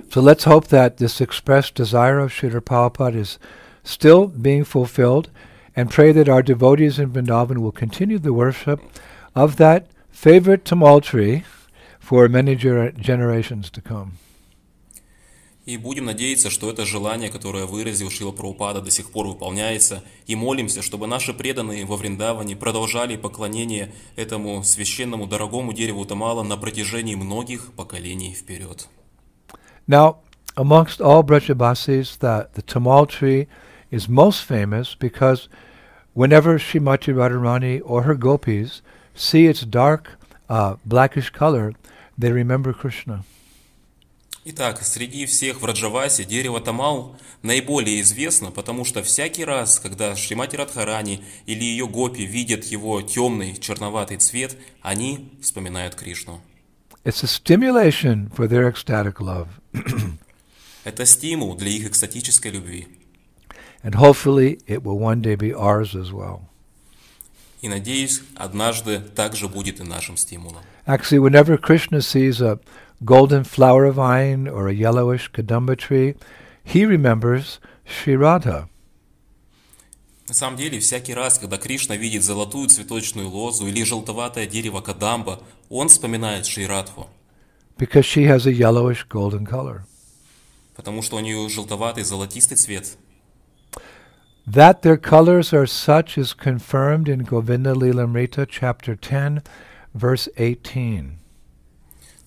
So 0.09 0.21
let's 0.21 0.45
hope 0.45 0.69
that 0.69 0.97
this 0.97 1.21
expressed 1.21 1.75
desire 1.75 2.19
of 2.19 2.31
Srila 2.31 2.61
Prabhupada 2.61 3.17
is 3.17 3.37
still 3.83 4.27
being 4.27 4.63
fulfilled 4.63 5.29
and 5.75 5.91
pray 5.91 6.11
that 6.11 6.27
our 6.27 6.41
devotees 6.41 6.97
in 6.97 7.11
Vrindavan 7.11 7.59
will 7.59 7.71
continue 7.71 8.17
the 8.17 8.33
worship 8.33 8.79
of 9.35 9.57
that 9.57 9.87
favorite 10.09 10.63
tamal 10.63 11.01
tree 11.01 11.43
For 12.02 12.28
many 12.28 12.54
generations 12.56 13.70
to 13.70 13.80
come. 13.80 14.12
И 15.64 15.76
будем 15.76 16.06
надеяться, 16.06 16.50
что 16.50 16.70
это 16.70 16.84
желание, 16.84 17.30
которое 17.30 17.66
выразил 17.66 18.10
Шила 18.10 18.32
Прабхупада, 18.32 18.80
до 18.80 18.90
сих 18.90 19.12
пор 19.12 19.28
выполняется. 19.28 20.02
И 20.26 20.34
молимся, 20.34 20.82
чтобы 20.82 21.06
наши 21.06 21.32
преданные 21.32 21.84
во 21.84 21.96
Вриндаване 21.96 22.56
продолжали 22.56 23.14
поклонение 23.14 23.92
этому 24.16 24.64
священному 24.64 25.28
дорогому 25.28 25.72
дереву 25.72 26.04
Тамала 26.04 26.42
на 26.42 26.56
протяжении 26.56 27.14
многих 27.14 27.72
поколений 27.74 28.34
вперед. 28.34 28.88
Now, 29.86 30.16
amongst 30.56 31.00
all 31.00 31.22
Brajabasis, 31.22 32.18
the, 32.18 32.48
the 32.54 32.62
Tamal 32.62 33.08
tree 33.08 33.46
is 33.92 34.08
most 34.08 34.42
famous 34.42 34.96
because 34.96 35.48
whenever 36.12 36.58
Srimati 36.58 37.14
Radharani 37.14 37.80
or 37.84 38.02
her 38.02 38.16
gopis 38.16 38.82
see 39.14 39.46
its 39.46 39.60
dark 39.60 40.18
uh, 40.48 40.74
blackish 40.84 41.30
color, 41.30 41.74
they 42.22 42.32
remember 42.32 42.72
Krishna. 42.72 43.24
Итак, 44.44 44.82
среди 44.82 45.24
всех 45.26 45.60
в 45.60 45.64
Раджавасе 45.64 46.24
дерево 46.24 46.60
Тамал 46.60 47.16
наиболее 47.42 48.00
известно, 48.00 48.50
потому 48.50 48.84
что 48.84 49.02
всякий 49.04 49.44
раз, 49.44 49.78
когда 49.78 50.16
Шримати 50.16 50.56
Радхарани 50.56 51.22
или 51.46 51.62
ее 51.62 51.86
гопи 51.86 52.26
видят 52.26 52.64
его 52.64 53.02
темный 53.02 53.54
черноватый 53.56 54.16
цвет, 54.16 54.56
они 54.80 55.30
вспоминают 55.40 55.94
Кришну. 55.94 56.40
It's 57.04 57.22
a 57.22 57.28
stimulation 57.28 58.32
for 58.36 58.48
their 58.48 58.68
ecstatic 58.68 59.20
love. 59.20 59.48
Это 60.84 61.06
стимул 61.06 61.54
для 61.54 61.70
их 61.70 61.86
экстатической 61.86 62.50
любви. 62.50 62.88
And 63.84 63.94
hopefully 63.94 64.60
it 64.66 64.82
will 64.82 64.98
one 64.98 65.20
day 65.20 65.36
be 65.36 65.52
ours 65.52 65.94
as 65.94 66.10
well. 66.10 66.40
И 67.60 67.68
надеюсь, 67.68 68.22
однажды 68.34 68.98
также 68.98 69.48
будет 69.48 69.78
и 69.78 69.84
нашим 69.84 70.16
стимулом. 70.16 70.62
Actually, 70.85 71.19
whenever 71.19 71.57
Krishna 71.57 72.01
sees 72.01 72.41
a 72.41 72.59
golden 73.03 73.43
flower 73.43 73.91
vine 73.91 74.47
or 74.47 74.67
a 74.67 74.73
yellowish 74.73 75.31
kadamba 75.31 75.77
tree, 75.77 76.15
he 76.63 76.85
remembers 76.85 77.59
Sri 77.85 78.15
Radha. 78.15 78.69
На 80.27 80.33
самом 80.33 80.57
деле, 80.57 80.79
всякий 80.79 81.13
раз, 81.13 81.39
когда 81.39 81.57
Кришна 81.57 81.95
видит 81.95 82.23
золотую 82.23 82.67
цветочную 82.67 83.29
лозу 83.29 83.65
или 83.67 83.83
желтоватое 83.83 84.45
дерево 84.45 84.81
Кадамба, 84.81 85.39
он 85.69 85.87
вспоминает 85.87 86.45
Шрирадху, 86.45 87.07
because 87.77 88.05
she 88.05 88.25
has 88.25 88.45
a 88.45 88.51
yellowish 88.51 89.07
golden 89.07 89.45
color. 89.45 89.83
потому 90.77 91.01
что 91.01 91.15
у 91.15 91.19
нее 91.19 91.49
желтоватый 91.49 92.03
золотистый 92.03 92.55
цвет. 92.55 92.97
That 94.45 94.81
their 94.81 94.97
colors 94.97 95.51
are 95.51 95.65
such 95.65 96.17
is 96.17 96.33
confirmed 96.33 97.09
in 97.09 97.23
Govinda 97.23 97.73
Lilamrita, 97.73 98.47
chapter 98.47 98.95
10, 98.95 99.41
verse 99.93 100.29
18. 100.37 101.17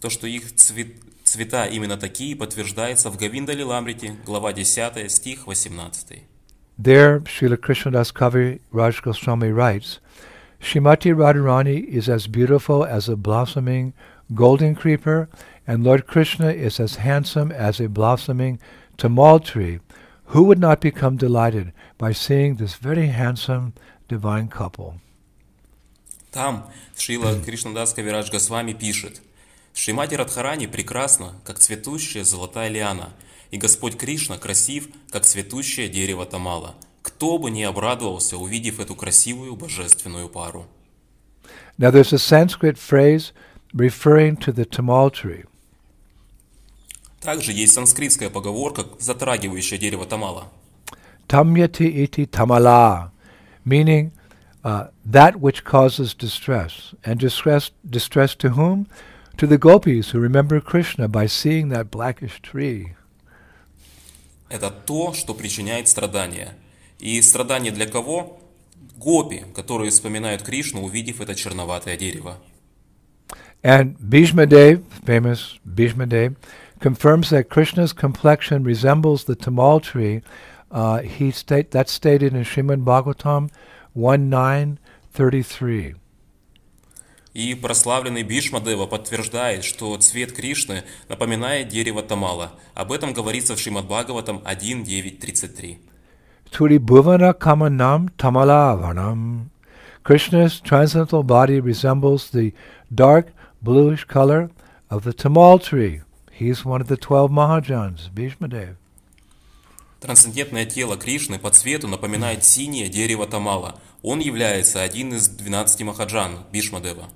То, 0.00 0.10
что 0.10 0.26
их 0.26 0.54
цвет- 0.54 0.96
цвета 1.24 1.66
именно 1.66 1.96
такие, 1.96 2.34
подтверждается 2.34 3.10
в 3.10 3.16
Говинда 3.16 3.52
Лиламрите, 3.52 4.16
глава 4.24 4.52
10, 4.52 5.08
стих 5.10 5.46
18. 5.46 6.24
There, 6.78 7.20
Srila 7.24 7.58
Krishnadas 7.58 8.10
Kavi 8.12 8.60
Raj 8.72 9.02
Goswami 9.02 9.52
writes, 9.52 10.00
Shrimati 10.60 11.14
Radharani 11.14 11.86
is 11.86 12.08
as 12.08 12.26
beautiful 12.26 12.84
as 12.84 13.08
a 13.08 13.16
blossoming 13.16 13.92
golden 14.34 14.74
creeper, 14.74 15.28
and 15.66 15.84
Lord 15.84 16.06
Krishna 16.06 16.50
is 16.50 16.80
as 16.80 16.96
handsome 16.96 17.52
as 17.52 17.80
a 17.80 17.88
blossoming 17.88 18.58
tamal 18.96 19.44
tree. 19.44 19.80
Who 20.32 20.44
would 20.44 20.58
not 20.58 20.80
become 20.80 21.16
delighted 21.16 21.72
by 21.98 22.12
seeing 22.12 22.56
this 22.56 22.76
very 22.76 23.08
handsome 23.08 23.72
divine 24.08 24.48
couple? 24.48 25.00
Там 26.35 26.69
Шрила 26.97 27.39
Кришнадас 27.45 27.93
Кавирадж 27.93 28.29
Госвами 28.29 28.73
пишет, 28.73 29.21
«Шримати 29.73 30.15
Радхарани 30.15 30.67
прекрасна, 30.67 31.33
как 31.45 31.59
цветущая 31.59 32.25
золотая 32.25 32.67
лиана, 32.67 33.13
и 33.51 33.57
Господь 33.57 33.97
Кришна 33.97 34.37
красив, 34.37 34.89
как 35.11 35.23
цветущее 35.23 35.87
дерево 35.87 36.25
Тамала. 36.25 36.75
Кто 37.03 37.37
бы 37.37 37.49
не 37.51 37.63
обрадовался, 37.63 38.35
увидев 38.35 38.81
эту 38.81 38.95
красивую 38.95 39.55
божественную 39.55 40.27
пару». 40.27 40.67
Now, 41.77 41.91
there's 41.91 42.11
a 42.11 42.17
Sanskrit 42.17 42.77
phrase 42.77 43.31
referring 43.73 44.35
to 44.39 44.53
the 44.53 44.65
tamal 44.65 45.11
tree. 45.11 45.45
Также 47.21 47.53
есть 47.53 47.73
санскритская 47.73 48.29
поговорка, 48.29 48.85
затрагивающая 48.99 49.77
дерево 49.77 50.05
Тамала. 50.05 50.51
Tamyati 51.29 51.87
iti 51.87 52.25
tamala, 52.25 53.11
meaning 53.63 54.11
uh, 54.64 54.88
that 55.04 55.40
which 55.40 55.64
causes 55.64 56.14
distress. 56.14 56.94
And 57.04 57.18
distress, 57.18 57.70
distress 57.88 58.34
to 58.36 58.50
whom? 58.50 58.86
To 59.38 59.46
the 59.46 59.58
gopis 59.58 60.10
who 60.10 60.20
remember 60.20 60.60
Krishna 60.60 61.08
by 61.08 61.26
seeing 61.26 61.70
that 61.70 61.90
blackish 61.90 62.40
tree. 62.42 62.94
Это 64.48 64.70
то, 64.70 65.12
что 65.14 65.32
причиняет 65.34 65.88
страдания. 65.88 66.54
И 66.98 67.22
страдания 67.22 67.70
для 67.70 67.86
кого? 67.86 68.40
Гопи, 68.96 69.44
которые 69.54 69.90
вспоминают 69.90 70.42
Кришну, 70.42 70.82
увидев 70.82 71.20
это 71.20 71.34
черноватое 71.34 71.96
дерево. 71.96 72.36
And 73.62 73.96
Bhishma 73.98 74.46
Dev, 74.46 74.82
famous 75.04 75.58
Bhishma 75.64 76.06
Dev, 76.06 76.34
confirms 76.80 77.30
that 77.30 77.48
Krishna's 77.48 77.92
complexion 77.92 78.64
resembles 78.64 79.24
the 79.24 79.36
tamal 79.36 79.80
tree. 79.80 80.22
Uh, 80.70 80.98
he 81.00 81.30
state 81.30 81.70
that's 81.70 81.92
stated 81.92 82.34
in 82.34 82.44
Srimad 82.44 82.84
Bhagavatam 82.84 83.50
1.9.33. 83.94 85.96
И 87.32 87.54
прославленный 87.54 88.24
Бишмадева 88.24 88.86
подтверждает, 88.86 89.62
что 89.64 89.96
цвет 89.98 90.32
Кришны 90.32 90.82
напоминает 91.08 91.68
дерево 91.68 92.02
Тамала. 92.02 92.52
Об 92.74 92.90
этом 92.92 93.12
говорится 93.12 93.54
в 93.54 93.60
Шримад 93.60 93.86
Бхагаватам 93.86 94.38
1.9.33. 94.38 95.78
Turi 96.50 96.78
Bhuvana 96.78 97.32
Kamanam 97.32 98.10
Tamalavanam. 98.16 99.50
Krishna's 100.02 100.60
transcendental 100.60 101.22
body 101.22 101.60
resembles 101.60 102.30
the 102.30 102.52
dark 102.92 103.32
bluish 103.62 104.04
color 104.04 104.50
of 104.88 105.04
the 105.04 105.12
tamal 105.12 105.62
tree. 105.62 106.00
He's 106.32 106.64
one 106.64 106.80
of 106.80 106.88
the 106.88 106.96
twelve 106.96 107.30
Mahajans, 107.30 108.12
Bhishma 108.12 108.48
Dev. 108.48 108.76
Трансцендентное 110.05 110.67
тело 110.67 110.97
Кришны 110.97 111.39
по 111.39 111.49
цвету 111.49 111.87
напоминает 111.87 112.43
синее 112.43 112.89
дерево 112.89 113.25
Тамала. 113.25 113.79
Он 114.03 114.19
является 114.19 114.83
один 114.83 115.15
из 115.15 115.27
12 115.27 115.81
Махаджан 115.81 116.45
Бишмадева. 116.51 117.09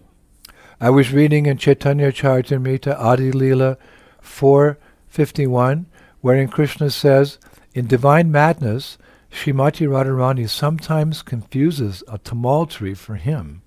I 0.80 0.90
was 0.90 1.12
reading 1.12 1.46
in 1.46 1.60
Chaitanya 1.60 2.12
Charitamrita 2.12 3.00
Adi 3.00 3.32
Leela 3.32 3.78
451, 4.24 5.86
wherein 6.22 6.48
Krishna 6.48 6.90
says, 6.90 7.38
In 7.76 7.86
divine 7.86 8.32
madness, 8.32 8.98
Srimati 9.32 9.88
Radharani 9.88 10.50
sometimes 10.50 11.22
confuses 11.22 12.04
a 12.08 12.18
tamal 12.18 12.68
tree 12.68 12.96
for 12.96 13.18
him. 13.18 13.62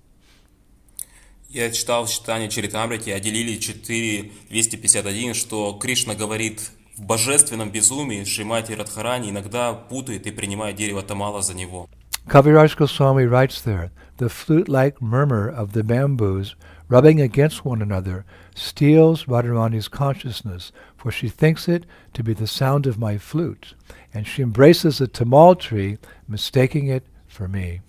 Я 1.47 1.71
читал 1.71 2.05
в 2.05 2.11
читании 2.11 2.49
Чаритамрити, 2.49 3.11
отделили 3.11 3.57
4.251, 3.57 5.33
что 5.33 5.71
Кришна 5.79 6.13
говорит 6.13 6.71
в 6.97 7.05
божественном 7.05 7.71
безумии 7.71 8.23
Шримати 8.23 8.73
Радхарани 8.73 9.29
иногда 9.29 9.73
путает 9.73 10.27
и 10.27 10.31
принимает 10.31 10.75
дерево 10.75 11.01
Тамала 11.01 11.41
за 11.41 11.53
него. 11.53 11.89
Kaviraj 12.27 12.77
Goswami 12.77 13.25
writes 13.25 13.61
there, 13.61 13.91
the 14.17 14.29
flute-like 14.29 15.01
murmur 15.01 15.49
of 15.49 15.73
the 15.73 15.83
bamboos 15.83 16.55
rubbing 16.87 17.19
against 17.19 17.65
one 17.65 17.81
another 17.81 18.23
steals 18.55 19.25
Radharani's 19.25 19.89
consciousness, 19.89 20.71
for 20.95 21.11
she 21.11 21.27
thinks 21.27 21.67
it 21.67 21.85
to 22.13 22.23
be 22.23 22.33
the 22.33 22.47
sound 22.47 22.85
of 22.87 22.97
my 22.97 23.17
flute, 23.17 23.73
and 24.13 24.25
she 24.25 24.41
embraces 24.41 24.99
the 24.99 25.07
tamal 25.07 25.59
tree, 25.59 25.97
mistaking 26.27 26.87
it 26.87 27.03
for 27.27 27.47
me. 27.47 27.81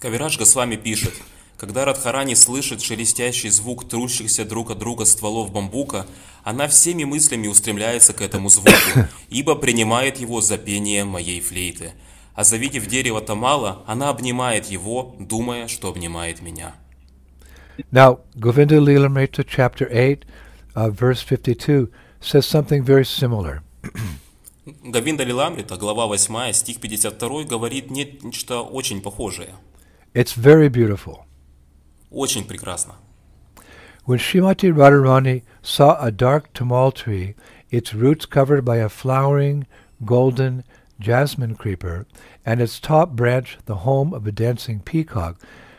Кавирадж 0.00 0.38
Госвами 0.38 0.76
пишет, 0.76 1.14
когда 1.56 1.84
Радхарани 1.84 2.34
слышит 2.34 2.82
шелестящий 2.82 3.48
звук 3.50 3.88
трущихся 3.88 4.44
друг 4.44 4.70
от 4.70 4.78
друга 4.78 5.04
стволов 5.04 5.52
бамбука, 5.52 6.06
она 6.42 6.68
всеми 6.68 7.04
мыслями 7.04 7.46
устремляется 7.46 8.12
к 8.12 8.20
этому 8.20 8.48
звуку, 8.48 8.72
ибо 9.30 9.54
принимает 9.54 10.18
его 10.18 10.40
за 10.40 10.58
пение 10.58 11.04
моей 11.04 11.40
флейты. 11.40 11.92
А 12.34 12.44
завидев 12.44 12.86
дерево 12.86 13.20
Тамала, 13.20 13.82
она 13.86 14.10
обнимает 14.10 14.66
его, 14.66 15.14
думая, 15.20 15.68
что 15.68 15.88
обнимает 15.88 16.42
меня. 16.42 16.74
Now, 17.90 18.20
Govinda 18.34 18.78
Lilamrita, 18.78 19.44
chapter 19.44 19.88
8, 19.88 20.24
uh, 20.74 20.90
verse 20.90 21.22
52, 21.24 21.88
says 22.20 22.46
something 22.46 22.84
very 22.84 23.04
similar. 23.04 23.62
Гавинда 24.64 25.24
Лиламрита, 25.24 25.76
глава 25.76 26.06
8, 26.06 26.52
стих 26.52 26.80
52, 26.80 27.44
говорит 27.44 27.90
не- 27.90 28.18
нечто 28.22 28.62
очень 28.62 29.02
похожее. 29.02 29.54
It's 30.14 30.36
very 30.36 30.68
beautiful. 30.68 31.23
Очень 32.13 32.47
прекрасно. 32.47 32.95
When 34.05 34.17
Srimati 34.17 34.73
Radharani 34.73 35.43
saw 35.61 35.97
a 35.99 36.11
dark 36.11 36.53
tamal 36.53 36.93
tree, 36.93 37.35
its 37.69 37.93
roots 37.93 38.25
covered 38.25 38.65
by 38.65 38.77
a 38.77 38.89
flowering 38.89 39.67
golden 40.03 40.63
jasmine 40.99 41.55
creeper, 41.55 42.05
and 42.45 42.61
its 42.61 42.79
top 42.79 43.11
branch 43.11 43.57
the 43.65 43.77
home 43.87 44.13
of 44.13 44.25
a 44.25 44.31
dancing 44.31 44.79
peacock, 44.79 45.37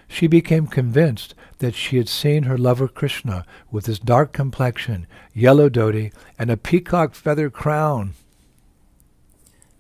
she 0.09 0.27
became 0.27 0.67
convinced 0.67 1.35
that 1.59 1.75
she 1.75 1.97
had 1.97 2.09
seen 2.09 2.45
her 2.45 2.59
lover 2.59 2.89
Krishna 2.89 3.45
with 3.71 3.87
his 3.87 3.99
dark 3.99 4.33
complexion, 4.33 5.07
yellow 5.35 5.69
dhoti, 5.69 6.13
and 6.39 6.51
a 6.51 6.57
peacock 6.57 7.15
feather 7.15 7.51
crown. 7.51 8.15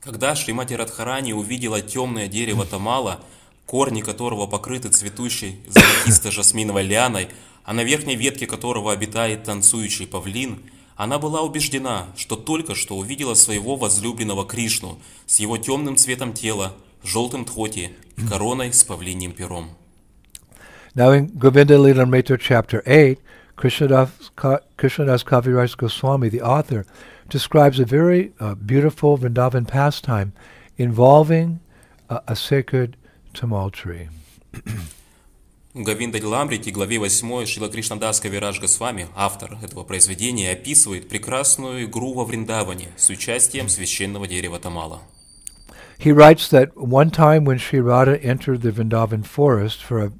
Когда 0.00 0.34
Шримати 0.34 0.74
Радхарани 0.74 1.32
увидела 1.32 1.82
темное 1.82 2.26
дерево 2.28 2.64
Тамала, 2.64 3.20
корни 3.65 4.01
которого 4.01 4.47
покрыты 4.47 4.89
цветущей 4.89 5.59
золотисто-жасминовой 5.67 6.83
лианой, 6.83 7.29
а 7.63 7.73
на 7.73 7.83
верхней 7.83 8.15
ветке 8.15 8.47
которого 8.47 8.91
обитает 8.91 9.43
танцующий 9.43 10.07
павлин, 10.07 10.59
она 10.95 11.19
была 11.19 11.41
убеждена, 11.41 12.07
что 12.15 12.35
только 12.35 12.75
что 12.75 12.95
увидела 12.95 13.33
своего 13.33 13.75
возлюбленного 13.75 14.45
Кришну 14.45 14.99
с 15.25 15.39
его 15.39 15.57
темным 15.57 15.97
цветом 15.97 16.33
тела, 16.33 16.73
желтым 17.03 17.43
тхоти 17.45 17.91
и 18.17 18.21
короной 18.21 18.71
с 18.71 18.83
павлиньим 18.83 19.33
пером. 19.33 19.69
Now 20.95 21.11
in 21.11 21.27
Govinda 21.37 21.77
Lilamrita 21.77 22.39
chapter 22.39 22.81
8, 22.85 23.17
Krishnadas, 23.57 24.09
Krishnadas 24.77 25.25
Kaviraj 25.25 25.75
Goswami, 25.75 26.29
the 26.29 26.41
author, 26.41 26.85
describes 27.29 27.79
a 27.79 27.85
very 27.85 28.31
uh, 28.39 28.55
beautiful 28.55 29.17
Vrindavan 29.17 29.67
pastime 29.67 30.31
involving 30.77 31.59
uh, 32.09 32.19
a 32.27 32.35
sacred 32.35 32.95
tumultuary. 33.34 34.08
В 35.72 35.84
Гавинда 35.84 36.18
Ламрити, 36.26 36.70
главе 36.70 36.98
8, 36.98 37.46
Шила 37.46 37.68
Кришнадас 37.68 38.18
Кавирадж 38.18 38.58
Госвами, 38.60 39.06
автор 39.14 39.56
этого 39.62 39.84
произведения, 39.84 40.50
описывает 40.50 41.08
прекрасную 41.08 41.84
игру 41.84 42.12
во 42.12 42.24
Вриндаване 42.24 42.88
с 42.96 43.08
участием 43.08 43.68
священного 43.68 44.26
дерева 44.26 44.58
Тамала. 44.58 45.00
He 45.96 46.10
writes 46.10 46.48
that 46.48 46.76
one 46.76 47.10
time 47.10 47.44
when 47.44 47.58
Sri 47.58 47.78
Radha 47.78 48.20
entered 48.20 48.62
the 48.62 48.72
Vrindavan 48.72 49.24
forest 49.24 49.80
for 49.80 50.00
a 50.00 50.12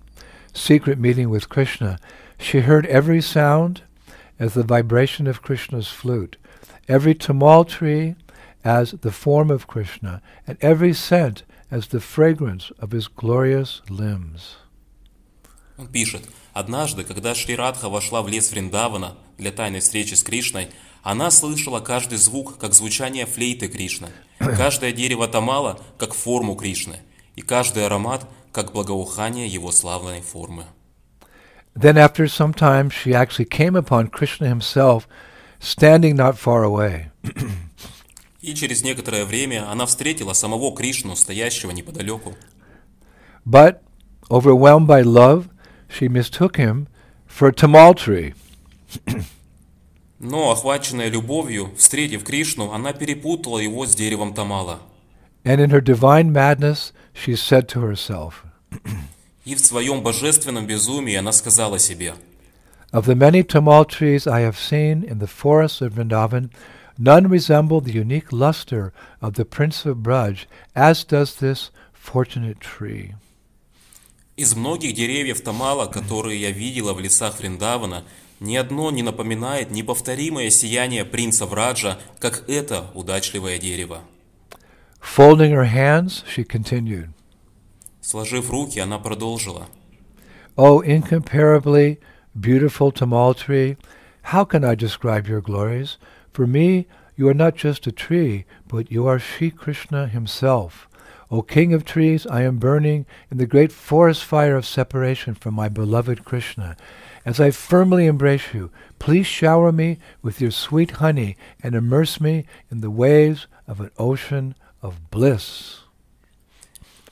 secret 0.52 1.00
meeting 1.00 1.30
with 1.30 1.48
Krishna, 1.48 1.98
she 2.38 2.60
heard 2.60 2.86
every 2.86 3.20
sound 3.20 3.82
as 4.38 4.54
the 4.54 4.62
vibration 4.62 5.26
of 5.26 5.42
Krishna's 5.42 5.88
flute, 5.88 6.36
every 6.88 7.14
tumultuary 7.14 8.14
as 8.62 8.92
the 8.92 9.10
form 9.10 9.50
of 9.50 9.66
Krishna, 9.66 10.22
and 10.46 10.58
every 10.60 10.92
scent 10.92 11.42
as 11.75 11.87
the 11.87 11.99
fragrance 11.99 12.71
of 12.79 12.91
his 12.91 13.07
glorious 13.07 13.81
limbs. 13.89 14.57
Он 15.77 15.87
пишет, 15.87 16.23
однажды, 16.53 17.03
когда 17.03 17.35
Шри 17.35 17.55
Радха 17.55 17.89
вошла 17.89 18.21
в 18.21 18.29
лес 18.29 18.49
Вриндавана 18.51 19.17
для 19.37 19.51
тайной 19.51 19.81
встречи 19.81 20.13
с 20.13 20.23
Кришной, 20.23 20.69
она 21.03 21.29
слышала 21.31 21.81
каждый 21.81 22.17
звук, 22.17 22.57
как 22.57 22.73
звучание 22.73 23.25
флейты 23.25 23.67
Кришны, 23.67 24.07
каждое 24.39 24.93
дерево 24.93 25.27
Тамала, 25.27 25.77
как 25.97 26.13
форму 26.13 26.55
Кришны, 26.55 26.99
и 27.35 27.41
каждый 27.41 27.85
аромат, 27.85 28.25
как 28.53 28.71
благоухание 28.71 29.47
его 29.47 29.71
славной 29.71 30.21
формы. 30.21 30.63
Then 31.75 31.97
after 31.97 32.25
some 32.25 32.53
time 32.53 32.89
she 32.89 33.13
actually 33.13 33.43
came 33.43 33.75
upon 33.75 34.07
Krishna 34.07 34.47
himself 34.47 35.09
standing 35.59 36.15
not 36.15 36.37
far 36.37 36.63
away. 36.63 37.11
И 38.45 38.53
через 38.53 38.83
некоторое 38.83 39.25
время 39.25 39.67
она 39.71 39.87
встретила 39.87 40.33
самого 40.33 40.75
Кришну, 40.75 41.15
стоящего 41.15 41.71
неподалеку. 41.71 42.35
But, 43.43 43.81
overwhelmed 44.29 44.85
by 44.85 45.01
love, 45.01 45.47
she 45.89 46.07
mistook 46.07 46.57
him 46.57 46.85
for 47.27 47.51
tumultuary. 47.51 48.35
Но, 50.19 50.51
охваченная 50.51 51.09
любовью, 51.09 51.71
встретив 51.75 52.23
Кришну, 52.23 52.71
она 52.71 52.93
перепутала 52.93 53.57
его 53.57 53.87
с 53.87 53.95
деревом 53.95 54.35
Тамала. 54.35 54.79
And 55.43 55.59
in 55.59 55.71
her 55.71 55.81
divine 55.81 56.31
madness, 56.31 56.93
she 57.15 57.35
said 57.35 57.67
to 57.69 57.81
herself, 57.81 58.45
И 59.43 59.55
в 59.55 59.59
своем 59.59 60.03
божественном 60.03 60.67
безумии 60.67 61.15
она 61.15 61.31
сказала 61.31 61.79
себе, 61.79 62.13
Of 62.93 63.07
the 63.07 63.15
many 63.15 63.41
tumultuaries 63.41 64.27
I 64.27 64.41
have 64.41 64.59
seen 64.59 65.03
in 65.03 65.17
the 65.17 65.27
forests 65.27 65.81
of 65.81 65.93
Vrindavan, 65.93 66.51
none 66.97 67.27
resemble 67.27 67.81
the 67.81 67.91
unique 67.91 68.31
luster 68.31 68.93
of 69.21 69.33
the 69.33 69.45
Prince 69.45 69.85
of 69.85 69.97
Braj, 69.97 70.45
as 70.75 71.03
does 71.03 71.35
this 71.35 71.71
fortunate 71.93 72.59
tree. 72.59 73.15
Из 74.37 74.53
многих 74.55 74.93
деревьев 74.93 75.41
Тамала, 75.41 75.85
которые 75.85 76.39
я 76.41 76.51
видела 76.51 76.93
в 76.93 76.99
лесах 76.99 77.39
Вриндавана, 77.39 78.03
ни 78.41 78.57
одно 78.57 78.91
не 78.91 79.01
напоминает 79.01 79.71
неповторимое 79.71 80.49
сияние 80.49 81.05
принца 81.05 81.45
Враджа, 81.45 81.97
как 82.19 82.43
это 82.49 82.91
удачливое 82.93 83.57
дерево. 83.59 84.01
Folding 85.01 85.51
her 85.51 85.71
hands, 85.71 86.23
she 86.27 86.43
continued, 86.43 87.09
Сложив 88.01 88.51
руки, 88.51 88.79
она 88.79 88.99
продолжила. 88.99 89.67
O 90.57 90.81
incomparably 90.81 91.99
beautiful 92.39 92.91
tumultuary, 92.91 93.77
how 94.31 94.45
can 94.45 94.63
I 94.63 94.75
describe 94.75 95.27
your 95.27 95.41
glories? 95.41 95.97
For 96.34 96.46
me, 96.46 96.86
you 97.16 97.28
are 97.28 97.34
not 97.34 97.54
just 97.54 97.86
a 97.86 97.92
tree, 97.92 98.46
but 98.66 98.90
you 98.90 99.06
are 99.06 99.18
Sri 99.18 99.50
Krishna 99.50 100.08
himself. 100.08 100.88
O 101.30 101.42
King 101.42 101.72
of 101.72 101.84
trees, 101.84 102.26
I 102.26 102.42
am 102.42 102.58
burning 102.58 103.06
in 103.30 103.38
the 103.38 103.46
great 103.46 103.70
forest 103.70 104.24
fire 104.24 104.56
of 104.56 104.66
separation 104.66 105.34
from 105.34 105.54
my 105.54 105.68
beloved 105.68 106.24
Krishna. 106.24 106.76
As 107.24 107.38
I 107.38 107.50
firmly 107.50 108.06
embrace 108.06 108.52
you, 108.52 108.70
please 108.98 109.26
shower 109.26 109.70
me 109.70 109.98
with 110.22 110.40
your 110.40 110.50
sweet 110.50 110.92
honey 110.92 111.36
and 111.62 111.74
immerse 111.74 112.20
me 112.20 112.46
in 112.70 112.80
the 112.80 112.90
waves 112.90 113.46
of 113.68 113.80
an 113.80 113.90
ocean 113.98 114.54
of 114.82 115.10
bliss. 115.10 115.80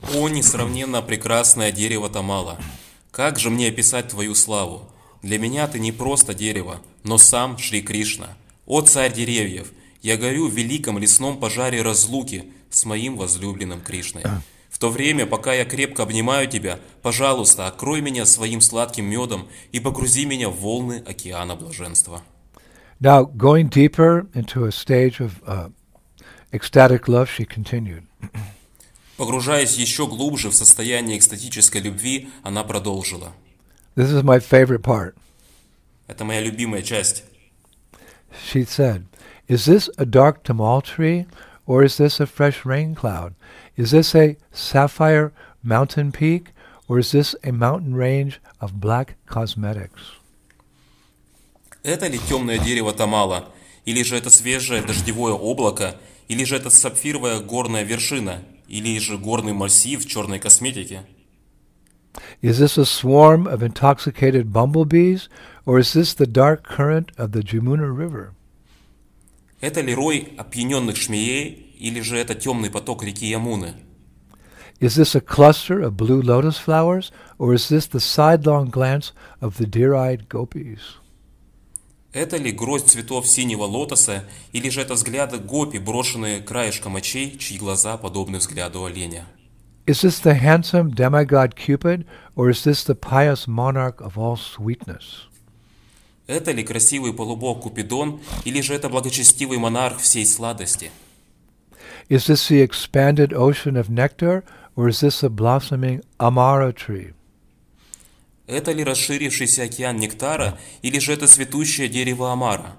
О, 0.01 0.27
несравненно 0.29 1.01
прекрасное 1.01 1.71
дерево 1.71 2.09
Тамала! 2.09 2.57
Как 3.11 3.37
же 3.37 3.49
мне 3.49 3.67
описать 3.67 4.09
твою 4.09 4.33
славу? 4.33 4.89
Для 5.21 5.37
меня 5.37 5.67
ты 5.67 5.79
не 5.79 5.91
просто 5.91 6.33
дерево, 6.33 6.79
но 7.03 7.17
сам 7.17 7.57
Шри 7.57 7.81
Кришна. 7.81 8.29
О, 8.66 8.80
царь 8.80 9.12
деревьев! 9.12 9.72
Я 10.00 10.16
горю 10.16 10.48
в 10.48 10.54
великом 10.54 10.98
лесном 10.98 11.38
пожаре 11.38 11.82
разлуки 11.82 12.44
с 12.70 12.84
моим 12.84 13.16
возлюбленным 13.16 13.80
Кришной. 13.80 14.22
В 14.70 14.78
то 14.78 14.90
время, 14.90 15.24
пока 15.24 15.54
я 15.54 15.64
крепко 15.64 16.02
обнимаю 16.02 16.48
тебя, 16.48 16.80
пожалуйста, 17.00 17.68
окрой 17.68 18.00
меня 18.00 18.26
своим 18.26 18.60
сладким 18.60 19.04
медом 19.04 19.46
и 19.70 19.80
погрузи 19.80 20.24
меня 20.26 20.48
в 20.48 20.56
волны 20.56 21.02
океана 21.06 21.56
блаженства. 21.56 22.22
Now, 23.00 23.24
going 23.24 23.68
deeper 23.68 24.26
into 24.34 24.64
a 24.64 24.72
stage 24.72 25.20
of 25.20 25.42
uh, 25.46 25.70
ecstatic 26.52 27.06
love, 27.06 27.28
she 27.28 27.44
continued. 27.46 28.04
Погружаясь 29.16 29.76
еще 29.76 30.06
глубже 30.06 30.50
в 30.50 30.54
состояние 30.54 31.18
экстатической 31.18 31.80
любви, 31.80 32.28
она 32.42 32.64
продолжила. 32.64 33.32
This 33.94 34.10
is 34.10 34.22
my 34.22 34.40
favorite 34.40 34.82
part. 34.82 35.14
Это 36.08 36.24
моя 36.24 36.40
любимая 36.40 36.82
часть. 36.82 37.24
She 38.33 38.63
said, 38.63 39.05
Is 39.47 39.65
this 39.65 39.89
a 39.97 40.05
dark 40.05 40.43
tumultuary, 40.43 41.25
or 41.65 41.83
is 41.83 41.97
this 41.97 42.19
a 42.19 42.27
fresh 42.27 42.65
rain 42.65 42.95
cloud? 42.95 43.35
Is 43.75 43.91
this 43.91 44.15
a 44.15 44.37
sapphire 44.51 45.31
mountain 45.63 46.11
peak, 46.11 46.51
or 46.87 46.99
is 46.99 47.11
this 47.11 47.35
a 47.43 47.51
mountain 47.51 47.95
range 47.95 48.39
of 48.59 48.79
black 48.79 49.15
cosmetics? 49.25 50.17
Это 51.83 52.07
ли 52.07 52.19
темное 52.19 52.59
дерево 52.59 52.93
Тамала? 52.93 53.49
Или 53.85 54.03
же 54.03 54.17
это 54.17 54.29
свежее 54.29 54.81
дождевое 54.81 55.33
облако? 55.33 55.95
Или 56.27 56.43
же 56.43 56.57
это 56.57 56.69
сапфировая 56.69 57.39
горная 57.39 57.83
вершина? 57.83 58.43
Или 58.67 58.99
же 58.99 59.17
горный 59.17 59.53
массив 59.53 60.03
в 60.03 60.07
черной 60.07 60.39
косметике? 60.39 61.05
Is 62.43 62.59
this 62.59 62.77
a 62.77 62.85
swarm 62.85 63.47
of 63.47 63.61
intoxicated 63.61 64.51
bumblebees, 64.51 65.29
or 65.65 65.79
is 65.79 65.93
this 65.93 66.13
the 66.13 66.27
dark 66.27 66.63
current 66.63 67.11
of 67.17 67.31
the 67.31 67.41
Jamuna 67.41 67.91
River? 67.91 68.33
Это 69.61 69.81
ли 69.81 69.93
рой 69.93 70.33
опьяненных 70.37 70.95
шмеей? 70.95 71.75
Или 71.79 72.01
же 72.01 72.17
это 72.17 72.35
темный 72.35 72.69
поток 72.69 73.03
реки 73.03 73.25
Ямуны? 73.25 73.73
Is 74.79 74.95
this 74.95 75.13
a 75.13 75.21
cluster 75.21 75.81
of 75.81 75.97
blue 75.97 76.21
lotus 76.21 76.57
flowers, 76.57 77.11
or 77.37 77.53
is 77.53 77.67
this 77.67 77.85
the 77.85 77.99
sidelong 77.99 78.69
glance 78.69 79.11
of 79.41 79.57
the 79.57 79.65
deer-eyed 79.65 80.29
gopis? 80.29 80.99
Это 82.13 82.37
ли 82.37 82.51
гроздь 82.51 82.87
цветов 82.87 83.27
синего 83.27 83.63
лотоса, 83.63 84.23
или 84.51 84.69
же 84.69 84.81
это 84.81 84.95
взгляды 84.95 85.37
гопи, 85.37 85.77
брошенные 85.77 86.41
краешком 86.41 86.95
очей, 86.95 87.37
чьи 87.37 87.57
глаза 87.59 87.97
подобны 87.97 88.39
взгляду 88.39 88.85
оленя? 88.85 89.27
Is 89.87 90.01
this 90.01 90.19
the 90.19 90.35
handsome 90.35 90.91
demigod 90.91 91.55
Cupid, 91.55 92.05
or 92.35 92.49
is 92.49 92.63
this 92.63 92.83
the 92.83 92.95
pious 92.95 93.47
monarch 93.47 94.01
of 94.01 94.17
all 94.17 94.35
sweetness? 94.35 95.27
Это 96.27 96.51
ли 96.51 96.63
красивый 96.63 97.13
полубог 97.13 97.61
Купидон, 97.63 98.21
или 98.45 98.61
же 98.61 98.75
это 98.75 98.87
благочестивый 98.87 99.57
монарх 99.57 99.97
всей 99.97 100.25
сладости? 100.25 100.91
Is 102.07 102.27
this 102.27 102.47
the 102.47 102.61
expanded 102.61 103.33
ocean 103.33 103.75
of 103.75 103.89
nectar, 103.89 104.43
or 104.75 104.87
is 104.87 104.99
this 104.99 105.21
the 105.21 105.29
blossoming 105.29 106.03
amara 106.19 106.71
tree? 106.71 107.13
Это 108.49 108.71
ли 108.71 108.83
расширившийся 108.83 109.63
океан 109.63 109.97
нектара, 109.97 110.57
или 110.81 110.97
же 110.97 111.13
это 111.13 111.27
цветущее 111.27 111.87
дерево 111.87 112.31
Амара? 112.31 112.71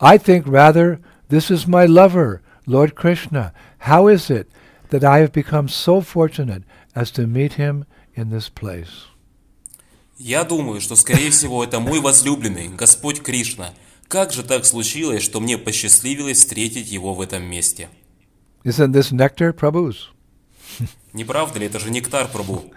I 0.00 0.16
think 0.16 0.46
rather 0.46 1.00
this 1.28 1.50
is 1.50 1.66
my 1.66 1.84
lover, 1.84 2.40
Lord 2.66 2.94
Krishna. 2.94 3.52
How 3.80 4.08
is 4.08 4.30
it 4.30 4.48
that 4.89 5.03
I 5.03 5.19
have 5.19 5.31
become 5.31 5.67
so 5.67 6.01
fortunate 6.01 6.63
as 6.95 7.11
to 7.11 7.27
meet 7.27 7.53
him 7.53 7.85
in 8.15 8.29
this 8.29 8.49
place. 8.49 9.07
Я 10.17 10.43
думаю, 10.43 10.81
что, 10.81 10.95
скорее 10.95 11.31
всего, 11.31 11.63
это 11.63 11.79
мой 11.79 12.01
возлюбленный, 12.01 12.67
Господь 12.67 13.21
Кришна. 13.21 13.69
Как 14.09 14.33
же 14.33 14.43
так 14.43 14.65
случилось, 14.65 15.23
что 15.23 15.39
мне 15.39 15.57
посчастливилось 15.57 16.39
встретить 16.39 16.91
его 16.91 17.13
в 17.13 17.21
этом 17.21 17.43
месте? 17.43 17.87
Isn't 18.65 18.91
this 18.91 19.11
nectar, 19.13 19.53
Prabhu's? 19.53 20.09
Не 21.13 21.23
правда 21.23 21.59
ли, 21.59 21.67
это 21.67 21.79
же 21.79 21.89
нектар 21.89 22.27
Прабу? 22.27 22.71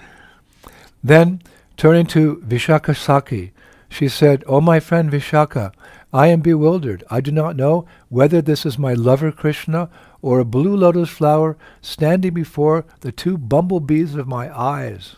Then, 1.03 1.40
turning 1.77 2.07
to 2.07 2.40
Vishaka 2.42 2.94
Saki, 2.94 3.53
she 3.88 4.09
said, 4.09 4.44
O 4.46 4.61
my 4.61 4.79
friend 4.79 5.11
Vishaka, 5.11 5.72
I 6.12 6.28
am 6.28 6.42
bewildered. 6.42 7.04
I 7.10 7.22
do 7.22 7.32
not 7.32 7.56
know 7.56 7.86
whether 8.10 8.42
this 8.42 8.66
is 8.66 8.78
my 8.78 8.94
lover 8.94 9.32
Krishna 9.32 9.90
or 10.22 10.40
a 10.40 10.46
blue 10.46 10.76
lotus 10.76 11.10
flower 11.10 11.58
standing 11.82 12.34
before 12.34 12.86
the 13.02 13.12
two 13.12 13.38
bumblebees 13.38 14.16
of 14.16 14.28
my 14.28 14.50
eyes. 14.56 15.16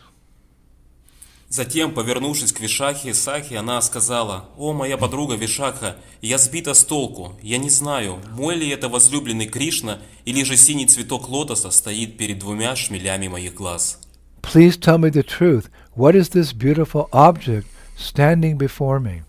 Затем, 1.52 1.92
повернувшись 1.92 2.52
к 2.52 2.60
Вишахе 2.60 3.12
Сахи, 3.12 3.54
она 3.54 3.82
сказала, 3.82 4.44
«О, 4.56 4.72
моя 4.72 4.96
подруга 4.96 5.34
Вишакха, 5.34 5.96
я 6.22 6.38
сбита 6.38 6.74
с 6.74 6.84
толку. 6.84 7.32
Я 7.42 7.58
не 7.58 7.70
знаю, 7.70 8.20
мой 8.36 8.54
ли 8.54 8.68
это 8.68 8.88
возлюбленный 8.88 9.46
Кришна, 9.46 9.98
или 10.24 10.44
же 10.44 10.56
синий 10.56 10.86
цветок 10.86 11.28
лотоса 11.28 11.72
стоит 11.72 12.16
перед 12.16 12.38
двумя 12.38 12.76
шмелями 12.76 13.26
моих 13.26 13.54
глаз». 13.54 13.98
Please 14.42 14.76
tell 14.76 14.98
me 14.98 15.10
the 15.10 15.24
truth. 15.24 15.68
What 15.96 16.14
is 16.14 16.28
this 16.28 16.52
beautiful 16.52 17.08
object 17.12 17.66
standing 17.96 18.56
before 18.56 19.00
me? 19.00 19.22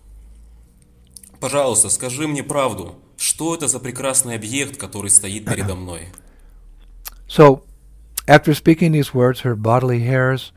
Пожалуйста, 1.39 1.89
скажи 1.89 2.27
мне 2.27 2.43
правду. 2.43 2.95
Что 3.17 3.55
это 3.55 3.67
за 3.67 3.79
прекрасный 3.79 4.35
объект, 4.35 4.77
который 4.77 5.09
стоит 5.09 5.45
передо 5.45 5.75
мной? 5.75 6.09
So, 7.27 7.63
after 8.27 8.53
speaking 8.53 8.91
these 8.91 9.13
words, 9.13 9.41
her 9.41 9.55
bodily 9.55 9.99
hairs 9.99 10.51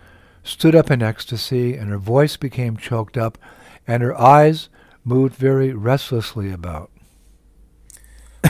stood 0.44 0.74
up 0.74 0.90
in 0.90 1.02
ecstasy, 1.02 1.76
and 1.76 1.88
her 1.90 1.98
voice 1.98 2.36
became 2.36 2.76
choked 2.76 3.16
up, 3.16 3.38
and 3.86 4.02
her 4.02 4.18
eyes 4.18 4.68
moved 5.04 5.36
very 5.36 5.72
restlessly 5.72 6.52
about. 6.52 6.90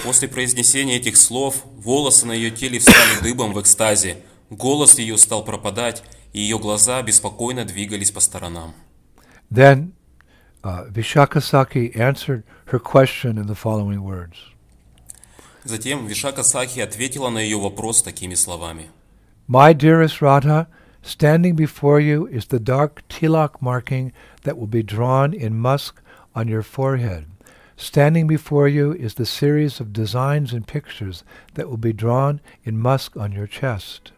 После 0.05 0.29
произнесения 0.29 0.97
этих 0.97 1.17
слов 1.17 1.65
волосы 1.77 2.27
на 2.27 2.33
ее 2.33 2.51
теле 2.51 2.79
встали 2.79 3.21
дыбом 3.23 3.53
в 3.53 3.61
экстазе, 3.61 4.19
голос 4.49 4.99
ее 4.99 5.19
стал 5.19 5.45
пропадать, 5.45 6.03
и 6.33 6.41
ее 6.41 6.59
глаза 6.59 7.03
беспокойно 7.03 7.65
двигались 7.65 8.11
по 8.11 8.21
сторонам. 8.21 8.75
Then 9.51 9.93
uh, 10.64 10.86
Vishakasaki 10.86 11.96
answered 11.98 12.44
her 12.68 12.80
question 12.80 13.38
in 13.38 13.48
the 13.48 13.56
following 13.56 14.04
words 14.04 14.52
Затем 15.66 16.06
Вишака 16.06 16.44
Сахи 16.44 16.80
ответила 16.80 17.30
на 17.30 17.40
ее 17.40 17.58
вопрос 17.58 18.04
такими 18.04 18.36
словами. 18.36 18.92
My 19.48 19.74
dearest 19.74 20.22
Radha, 20.22 20.68
standing 21.02 21.56
before 21.56 22.00
you 22.00 22.28
is 22.28 22.46
the 22.46 22.60
dark 22.60 23.02
tilak 23.10 23.62
marking 23.62 24.14
that 24.44 24.58
will 24.60 24.68
be 24.68 24.84
drawn 24.84 25.34
in 25.34 25.58
musk 25.58 26.04
on 26.36 26.48
your 26.48 26.62
forehead. 26.62 27.26
Standing 27.78 28.28
before 28.28 28.68
you 28.68 28.94
is 28.94 29.16
the 29.16 29.26
series 29.26 29.80
of 29.80 29.92
designs 29.92 30.54
and 30.54 30.68
pictures 30.68 31.24
that 31.56 31.68
will 31.68 31.78
be 31.78 31.94
drawn 31.94 32.42
in 32.64 32.78
musk 32.78 33.18
on 33.18 33.32
your 33.32 33.48
chest. 33.48 34.12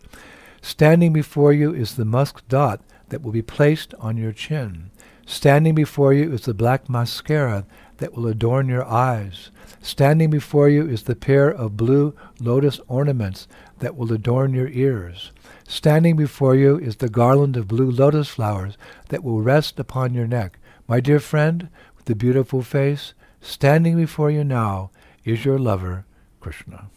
Standing 0.62 1.14
before 1.14 1.54
you 1.54 1.74
is 1.74 1.96
the 1.96 2.06
musk 2.06 2.44
dot 2.50 2.82
that 3.08 3.22
will 3.22 3.32
be 3.32 3.42
placed 3.42 3.94
on 4.00 4.18
your 4.18 4.34
chin. 4.34 4.91
Standing 5.32 5.76
before 5.76 6.14
you 6.14 6.32
is 6.34 6.42
the 6.42 6.54
black 6.54 6.90
mascara 6.90 7.66
that 7.98 8.14
will 8.14 8.28
adorn 8.28 8.70
your 8.70 8.86
eyes. 8.86 9.52
Standing 9.82 10.30
before 10.30 10.70
you 10.70 10.88
is 10.88 11.04
the 11.04 11.16
pair 11.16 11.50
of 11.50 11.76
blue 11.76 12.16
lotus 12.40 12.80
ornaments 12.88 13.48
that 13.80 13.96
will 13.96 14.14
adorn 14.14 14.54
your 14.54 14.70
ears. 14.70 15.32
Standing 15.68 16.16
before 16.16 16.56
you 16.56 16.78
is 16.78 16.98
the 16.98 17.10
garland 17.10 17.58
of 17.58 17.68
blue 17.68 17.92
lotus 17.92 18.30
flowers 18.30 18.78
that 19.10 19.24
will 19.24 19.42
rest 19.42 19.80
upon 19.80 20.14
your 20.14 20.28
neck. 20.28 20.60
My 20.88 21.00
dear 21.00 21.20
friend 21.20 21.70
with 21.98 22.06
the 22.06 22.16
beautiful 22.16 22.62
face, 22.62 23.14
standing 23.42 23.98
before 23.98 24.32
you 24.32 24.44
now 24.44 24.92
is 25.26 25.44
your 25.44 25.60
lover, 25.60 26.06
Krishna. 26.40 26.90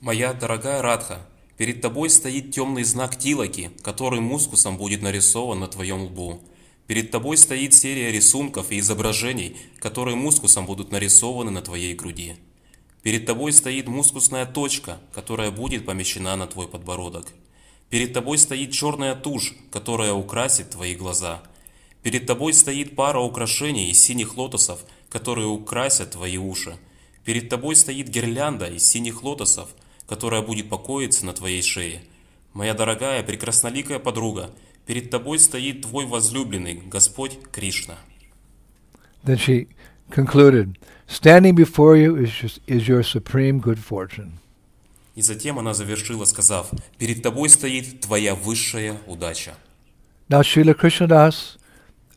Моя 0.00 0.32
дорогая 0.32 0.80
Радха, 0.80 1.18
перед 1.57 1.81
тобой 1.81 2.09
стоит 2.09 2.51
темный 2.51 2.83
знак 2.83 3.17
Тилаки, 3.17 3.71
который 3.81 4.19
мускусом 4.19 4.77
будет 4.77 5.01
нарисован 5.01 5.59
на 5.59 5.67
твоем 5.67 6.03
лбу. 6.03 6.41
Перед 6.87 7.11
тобой 7.11 7.37
стоит 7.37 7.73
серия 7.73 8.11
рисунков 8.11 8.71
и 8.71 8.79
изображений, 8.79 9.55
которые 9.79 10.15
мускусом 10.15 10.65
будут 10.65 10.91
нарисованы 10.91 11.51
на 11.51 11.61
твоей 11.61 11.93
груди. 11.95 12.35
Перед 13.03 13.25
тобой 13.25 13.51
стоит 13.51 13.87
мускусная 13.87 14.45
точка, 14.45 14.99
которая 15.13 15.51
будет 15.51 15.85
помещена 15.85 16.35
на 16.35 16.47
твой 16.47 16.67
подбородок. 16.67 17.27
Перед 17.89 18.13
тобой 18.13 18.37
стоит 18.37 18.71
черная 18.71 19.13
тушь, 19.13 19.53
которая 19.71 20.13
украсит 20.13 20.71
твои 20.71 20.95
глаза. 20.95 21.43
Перед 22.01 22.25
тобой 22.25 22.53
стоит 22.53 22.95
пара 22.95 23.19
украшений 23.19 23.91
из 23.91 24.01
синих 24.01 24.35
лотосов, 24.35 24.83
которые 25.09 25.47
украсят 25.47 26.11
твои 26.11 26.37
уши. 26.37 26.77
Перед 27.23 27.49
тобой 27.49 27.75
стоит 27.75 28.09
гирлянда 28.09 28.65
из 28.65 28.87
синих 28.87 29.23
лотосов, 29.23 29.69
которая 30.13 30.43
будет 30.43 30.69
покоиться 30.69 31.25
на 31.25 31.33
твоей 31.33 31.63
шее. 31.63 32.03
Моя 32.53 32.75
дорогая, 32.75 33.23
прекрасноликая 33.23 33.97
подруга, 33.97 34.51
перед 34.85 35.09
тобой 35.09 35.39
стоит 35.39 35.81
твой 35.81 36.05
возлюбленный, 36.05 36.75
Господь 36.75 37.39
Кришна. 37.51 37.97
Then 39.25 39.39
she 39.39 39.69
concluded, 40.11 40.77
Standing 41.07 41.55
before 41.55 41.97
you 41.97 42.15
is, 42.15 42.29
just, 42.29 42.61
is 42.67 42.87
your 42.87 43.01
supreme 43.01 43.59
good 43.59 43.79
fortune. 43.79 44.33
И 45.15 45.23
затем 45.23 45.57
она 45.57 45.73
завершила, 45.73 46.25
сказав, 46.25 46.69
перед 46.99 47.23
тобой 47.23 47.49
стоит 47.49 48.01
твоя 48.01 48.35
высшая 48.35 48.97
удача. 49.07 49.55
Now 50.29 50.43
Srila 50.43 50.75
Krishnadas, 50.75 51.57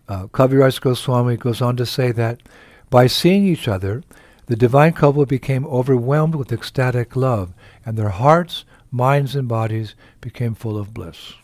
uh, 0.06 0.28
Kaviraj 0.28 0.82
Goswami 0.82 1.38
goes 1.38 1.62
on 1.62 1.78
to 1.78 1.86
say 1.86 2.12
that 2.12 2.40
by 2.90 3.06
seeing 3.06 3.46
each 3.46 3.66
other, 3.66 4.02
the 4.46 4.56
divine 4.56 4.92
couple 4.92 5.26
became 5.26 5.66
overwhelmed 5.66 6.34
with 6.34 6.52
ecstatic 6.52 7.16
love, 7.16 7.52
and 7.84 7.96
their 7.96 8.10
hearts, 8.10 8.64
minds, 8.90 9.34
and 9.34 9.48
bodies 9.48 9.94
became 10.20 10.54
full 10.54 10.78
of 10.78 10.94
bliss. 10.94 11.34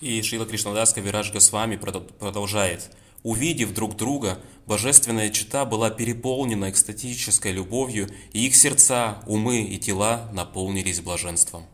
И 0.00 0.20
Шрила 0.22 0.44
Кришнадас 0.44 0.92
Кавирадж 0.92 1.32
Госвами 1.32 1.76
прод- 1.76 2.12
продолжает. 2.18 2.90
Увидев 3.22 3.72
друг 3.72 3.96
друга, 3.96 4.38
божественная 4.66 5.30
чита 5.30 5.64
была 5.64 5.88
переполнена 5.88 6.68
экстатической 6.68 7.52
любовью, 7.52 8.08
и 8.32 8.46
их 8.46 8.54
сердца, 8.54 9.22
умы 9.26 9.62
и 9.62 9.78
тела 9.78 10.28
наполнились 10.32 11.00
блаженством. 11.00 11.64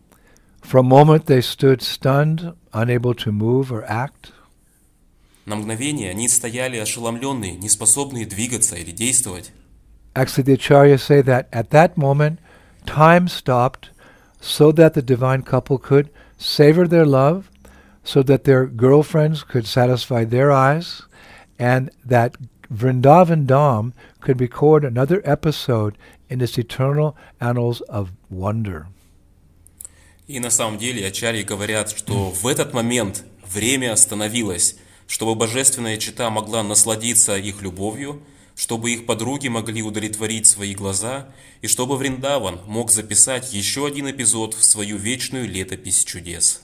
For 0.62 0.78
a 0.78 0.82
moment 0.82 1.24
they 1.26 1.40
stood 1.40 1.80
stunned, 1.80 2.54
unable 2.72 3.14
to 3.14 3.32
move 3.32 3.72
or 3.72 3.84
act. 3.88 4.32
На 5.46 5.56
мгновение 5.56 6.10
они 6.10 6.28
стояли 6.28 6.76
ошеломленные, 6.76 7.56
неспособные 7.56 8.26
двигаться 8.26 8.76
или 8.76 8.92
действовать. 8.92 9.50
Actually, 10.15 10.43
the 10.43 10.57
acharyas 10.57 11.01
say 11.01 11.21
that 11.21 11.49
at 11.51 11.71
that 11.71 11.97
moment, 11.97 12.39
time 12.85 13.27
stopped 13.27 13.89
so 14.39 14.71
that 14.71 14.93
the 14.93 15.01
divine 15.01 15.41
couple 15.41 15.77
could 15.77 16.09
savor 16.37 16.87
their 16.87 17.05
love, 17.05 17.49
so 18.03 18.21
that 18.23 18.43
their 18.43 18.65
girlfriends 18.65 19.43
could 19.43 19.65
satisfy 19.65 20.23
their 20.23 20.51
eyes, 20.51 21.03
and 21.57 21.89
that 22.05 22.37
Vrindavan 22.71 23.45
Dham 23.45 23.93
could 24.21 24.39
record 24.39 24.83
another 24.83 25.21
episode 25.25 25.97
in 26.29 26.41
its 26.41 26.57
eternal 26.57 27.15
annals 27.41 27.81
of 27.81 28.11
wonder. 28.29 28.87
И 30.27 30.39
на 30.39 30.49
самом 30.49 30.79
деле 30.79 31.07
ачарьи 31.07 31.43
говорят, 31.43 31.91
что 31.91 32.31
в 32.31 32.47
этот 32.47 32.73
момент 32.73 33.25
время 33.47 33.93
остановилось, 33.93 34.75
чтобы 35.07 35.35
божественная 35.35 35.97
чита 35.97 36.31
могла 36.31 36.63
насладиться 36.63 37.37
их 37.37 37.61
любовью, 37.61 38.21
чтобы 38.60 38.90
их 38.90 39.06
подруги 39.06 39.48
могли 39.48 39.82
удовлетворить 39.82 40.46
свои 40.46 40.74
глаза, 40.74 41.28
и 41.62 41.66
чтобы 41.66 41.96
Вриндаван 41.96 42.60
мог 42.66 42.90
записать 42.90 43.54
еще 43.54 43.86
один 43.86 44.10
эпизод 44.10 44.52
в 44.52 44.62
свою 44.62 44.98
вечную 44.98 45.48
летопись 45.48 46.04
чудес. 46.04 46.60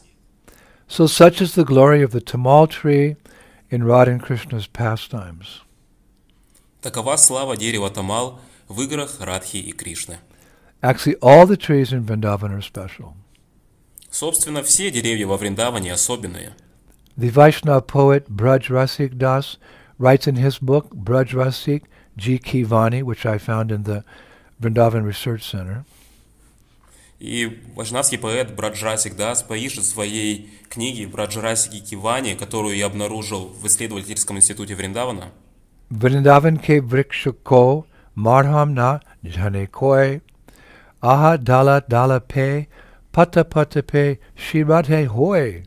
So 0.91 1.07
such 1.07 1.41
is 1.41 1.55
the 1.55 1.65
glory 1.65 2.03
of 2.03 2.11
the 2.11 2.21
Tamal 2.21 2.69
tree 2.69 3.17
in 3.71 3.83
Radha 3.83 4.13
and 4.13 4.23
Krishna's 4.23 4.67
pastimes. 4.67 5.63
Такова 6.83 7.17
слава 7.17 7.57
дерева 7.57 7.89
Тамал 7.89 8.41
в 8.69 8.83
играх 8.83 9.19
Радхи 9.21 9.57
и 9.57 9.73
Кришны. 9.73 10.19
Actually, 10.83 11.17
all 11.23 11.47
the 11.47 11.57
trees 11.57 11.95
in 11.95 12.05
Vrindavan 12.05 12.53
are 12.53 12.61
special. 12.61 13.15
Собственно, 14.11 14.63
все 14.63 14.91
деревья 14.91 15.27
во 15.27 15.39
Вриндаване 15.39 15.95
особенные. 15.95 16.53
The 17.17 17.31
Vaishnava 17.31 17.81
poet 17.81 18.29
Braj 18.29 18.69
Rasik 18.69 19.15
Das 19.17 19.57
writes 19.98 20.28
in 20.28 20.36
his 20.36 20.60
book 20.60 20.90
Braj 20.96 21.34
Rasik 21.34 21.84
G. 22.18 22.40
Kivani, 22.40 23.04
which 23.04 23.26
I 23.26 23.38
found 23.38 23.72
in 23.72 23.84
the 23.84 24.04
Vrindavan 24.62 25.06
Research 25.06 25.44
Center, 25.44 25.86
И 27.22 27.62
важнавский 27.76 28.18
поэт 28.18 28.56
Браджрасик 28.56 29.16
Дас 29.16 29.44
пишет 29.44 29.84
в 29.84 29.88
своей 29.88 30.50
книге 30.70 31.06
Браджрасики 31.06 31.80
Кивани, 31.80 32.34
которую 32.34 32.76
я 32.76 32.88
обнаружил 32.88 33.54
в 33.62 33.68
исследовательском 33.68 34.38
институте 34.38 34.74
Вриндавана, 34.74 35.32
Vrindavan 35.92 36.58
ke 36.58 36.82
vriksha 36.82 37.34
ko 37.44 37.86
marham 38.16 38.74
na 38.74 39.02
jhane 39.24 39.70
koi 39.70 40.22
aha 41.04 41.38
dala 41.38 41.84
dala 41.88 42.20
pe 42.22 42.68
pata 43.12 43.44
patape 43.44 44.18
shirate 44.36 45.06
hoy. 45.08 45.64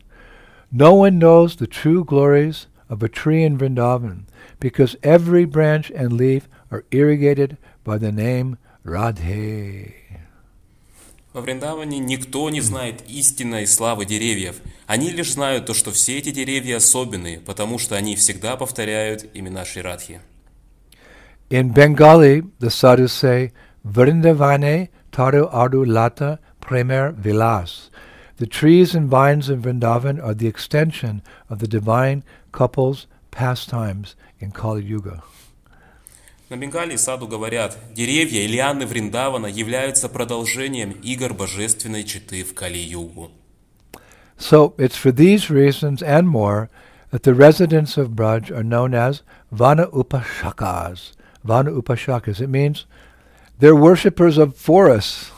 No 0.71 0.95
one 0.95 1.19
knows 1.19 1.55
the 1.55 1.67
true 1.67 2.03
glories 2.03 2.65
of 2.89 3.01
a 3.01 3.09
tree 3.09 3.43
in 3.43 3.57
Vrindavan 3.57 4.25
because 4.59 4.95
every 5.03 5.45
branch 5.45 5.91
and 5.91 6.13
leaf 6.13 6.47
are 6.71 6.85
irrigated 6.91 7.57
by 7.83 7.97
the 7.97 8.11
name 8.11 8.57
Radhe. 8.85 9.93
Во 11.33 11.41
Вриндаване 11.41 11.99
никто 11.99 12.49
не 12.49 12.61
знает 12.61 13.03
истинной 13.09 13.67
славы 13.67 14.05
деревьев. 14.05 14.61
Они 14.87 15.09
лишь 15.09 15.33
знают 15.33 15.65
то, 15.65 15.73
что 15.73 15.91
все 15.91 16.17
эти 16.17 16.31
деревья 16.31 16.77
особенные, 16.77 17.39
потому 17.39 17.77
что 17.77 17.97
они 17.97 18.15
всегда 18.15 18.55
повторяют 18.55 19.25
имена 19.33 19.65
Ширадхи. 19.65 20.21
In 21.49 21.73
Bengali, 21.73 22.43
the 22.59 22.69
sadhus 22.69 23.11
say, 23.11 23.51
Vrindavane 23.85 24.87
taru 25.11 25.49
adu 25.51 25.85
lata 25.85 26.39
premer 26.61 27.13
vilas. 27.13 27.89
The 28.37 28.47
trees 28.47 28.95
and 28.95 29.09
vines 29.09 29.49
in 29.49 29.61
Vrindavan 29.61 30.23
are 30.23 30.33
the 30.33 30.47
extension 30.47 31.21
of 31.49 31.59
the 31.59 31.67
divine 31.67 32.23
couple's 32.51 33.07
pastimes 33.31 34.15
in 34.39 34.51
Kali 34.51 34.83
Yuga. 34.83 35.23
На 36.47 36.57
Бенгалии 36.57 36.95
саду 36.95 37.27
говорят, 37.27 37.75
деревья 37.93 38.41
и 38.41 38.47
лианы 38.47 38.85
Вриндавана 38.85 39.47
являются 39.47 40.07
продолжением 40.09 40.91
игр 40.91 41.33
божественной 41.33 42.03
читы 42.03 42.43
в 42.43 42.53
Кали-югу. 42.53 43.31
So 44.37 44.75
it's 44.77 44.95
for 44.95 45.11
these 45.11 45.49
reasons 45.49 46.03
and 46.03 46.27
more 46.27 46.69
that 47.11 47.23
the 47.23 47.33
residents 47.33 47.97
of 47.97 48.09
Braj 48.09 48.51
are 48.51 48.63
known 48.63 48.93
as 48.93 49.23
Vana 49.51 49.87
Upashakas. 49.87 51.13
Vana 51.43 51.71
Upashakas. 51.71 52.39
It 52.39 52.49
means 52.49 52.85
they're 53.57 53.75
worshippers 53.75 54.37
of 54.37 54.55
forests. 54.55 55.31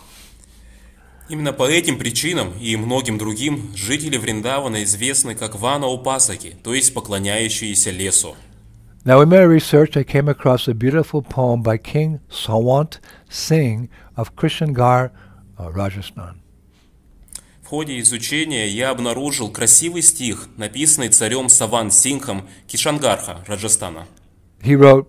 Именно 1.33 1.55
по 1.55 1.67
этим 1.67 1.99
причинам 1.99 2.53
и 2.61 2.77
многим 2.77 3.17
другим 3.17 3.75
жители 3.75 4.19
Вриндавана 4.19 4.83
известны 4.83 5.35
как 5.35 5.59
Вана 5.59 5.87
Упасаки, 5.87 6.57
то 6.63 6.75
есть 6.75 6.93
поклоняющиеся 6.93 7.91
лесу. 7.91 8.37
Now, 9.07 9.23
in 9.23 9.31
my 9.31 9.43
research, 9.47 9.97
I 9.97 10.05
came 10.05 10.29
across 10.29 10.69
a 10.69 10.75
beautiful 10.75 11.23
poem 11.23 11.63
by 11.63 11.79
King 11.79 12.21
Sawant 12.29 12.99
Singh 13.31 13.89
of 14.15 14.37
Krishnagir, 14.37 15.11
uh, 15.57 15.73
Rajasthan. 15.73 16.35
В 17.63 17.69
ходе 17.69 17.99
изучения 18.01 18.69
я 18.69 18.91
обнаружил 18.91 19.51
красивый 19.51 20.03
стих, 20.03 20.49
написанный 20.59 21.09
царем 21.09 21.49
Саван 21.49 21.91
Сингхом 21.91 22.47
Кишангарха, 22.67 23.43
Раджастана. 23.47 24.05
He 24.63 24.77
wrote, 24.77 25.07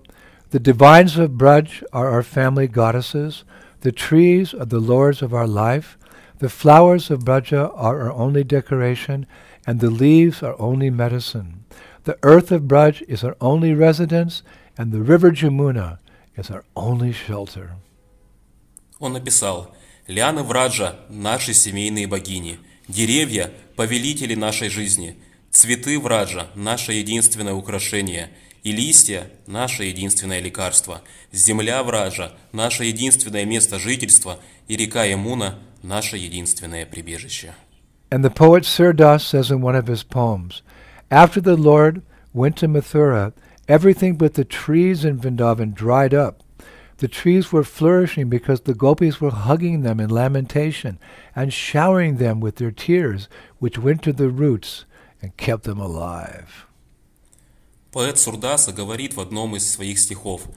The 0.51 0.61
divines 0.61 1.17
of 1.17 1.31
Braj 1.31 1.83
are 1.91 2.09
our 2.09 2.23
family 2.23 2.67
goddesses, 2.67 3.43
the 3.81 3.91
trees 3.91 4.53
are 4.53 4.65
the 4.65 4.79
lords 4.79 5.21
of 5.21 5.33
our 5.33 5.45
life, 5.45 5.97
the 6.43 6.49
flowers 6.49 7.09
of 7.09 7.23
Braja 7.23 7.71
are 7.73 8.01
our 8.03 8.11
only 8.11 8.43
decoration, 8.43 9.25
and 9.65 9.79
the 9.79 9.89
leaves 9.89 10.43
are 10.43 10.59
only 10.59 10.89
medicine. 10.89 11.63
The 12.03 12.17
earth 12.21 12.51
of 12.51 12.63
Braj 12.63 13.01
is 13.07 13.23
our 13.23 13.37
only 13.39 13.73
residence, 13.73 14.43
and 14.77 14.91
the 14.91 15.01
river 15.01 15.31
Jamuna 15.31 15.99
is 16.35 16.51
our 16.51 16.65
only 16.75 17.13
shelter. 17.13 17.77
Он 18.99 19.13
написал, 19.13 19.73
«Лианы 20.07 20.43
Враджа– 20.43 20.97
наши 21.09 21.53
семейные 21.53 22.07
богини, 22.07 22.59
деревья– 22.89 23.49
повелители 23.77 24.35
нашей 24.35 24.67
жизни, 24.67 25.15
цветы 25.49 25.97
Враджа– 25.97 26.47
наше 26.55 26.91
единственное 26.91 27.53
украшение, 27.53 28.31
и 28.63 28.73
листья– 28.73 29.29
наше 29.47 29.85
единственное 29.85 30.41
лекарство, 30.41 31.03
земля 31.31 31.81
Враджа– 31.83 32.33
наше 32.51 32.83
единственное 32.83 33.45
место 33.45 33.79
жительства, 33.79 34.39
и 34.67 34.75
река 34.75 35.05
Ямуна– 35.05 35.57
наше 35.83 36.17
единственное 36.17 36.85
прибежище». 36.85 37.53
And 38.09 38.23
the 38.23 38.29
poet 38.29 38.63
Surdas 38.63 39.21
says 39.21 39.51
in 39.51 39.61
one 39.61 39.75
of 39.75 39.87
his 39.87 40.03
poems, 40.03 40.61
After 41.09 41.41
the 41.41 41.57
Lord 41.57 42.03
went 42.33 42.57
to 42.57 42.67
Mathura, 42.67 43.33
everything 43.67 44.15
but 44.15 44.35
the 44.35 44.45
trees 44.45 45.05
in 45.05 45.19
Vrindavan 45.19 45.73
dried 45.73 46.13
up. 46.13 46.43
The 46.97 47.07
trees 47.07 47.51
were 47.51 47.63
flourishing 47.63 48.29
because 48.29 48.61
the 48.61 48.73
gopis 48.73 49.19
were 49.19 49.31
hugging 49.31 49.81
them 49.81 49.99
in 49.99 50.09
lamentation 50.09 50.99
and 51.35 51.51
showering 51.51 52.17
them 52.17 52.39
with 52.39 52.57
their 52.57 52.71
tears, 52.71 53.27
which 53.59 53.77
went 53.77 54.03
to 54.03 54.13
the 54.13 54.29
roots 54.29 54.85
and 55.21 55.35
kept 55.37 55.63
them 55.63 55.79
alive. 55.79 56.67
Поэт 57.91 58.17
Сурдаса 58.17 58.71
говорит 58.71 59.15
в 59.15 59.19
одном 59.19 59.55
из 59.55 59.71
своих 59.71 59.99
стихов, 59.99 60.47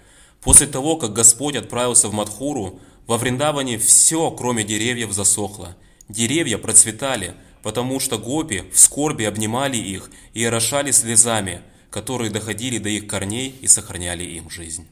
«После 0.41 0.67
того, 0.67 0.97
как 0.97 1.13
Господь 1.13 1.57
отправился 1.57 2.09
в 2.09 2.15
Мадхуру, 2.15 2.81
во 3.07 3.19
Вриндаване 3.19 3.79
все, 3.79 4.31
кроме 4.31 4.65
деревьев, 4.65 5.13
засохло. 5.13 5.77
Деревья 6.09 6.59
процветали, 6.59 7.35
потому 7.63 8.01
что 8.01 8.19
гопи 8.19 8.65
в 8.73 8.79
скорби 8.79 9.25
обнимали 9.25 9.77
их 9.77 10.11
и 10.35 10.45
орошали 10.45 10.91
слезами, 10.91 11.63
которые 11.91 12.31
доходили 12.31 12.79
до 12.79 12.89
их 12.89 13.07
корней 13.07 13.55
и 13.61 13.67
сохраняли 13.67 14.25
им 14.25 14.51
жизнь. 14.51 14.87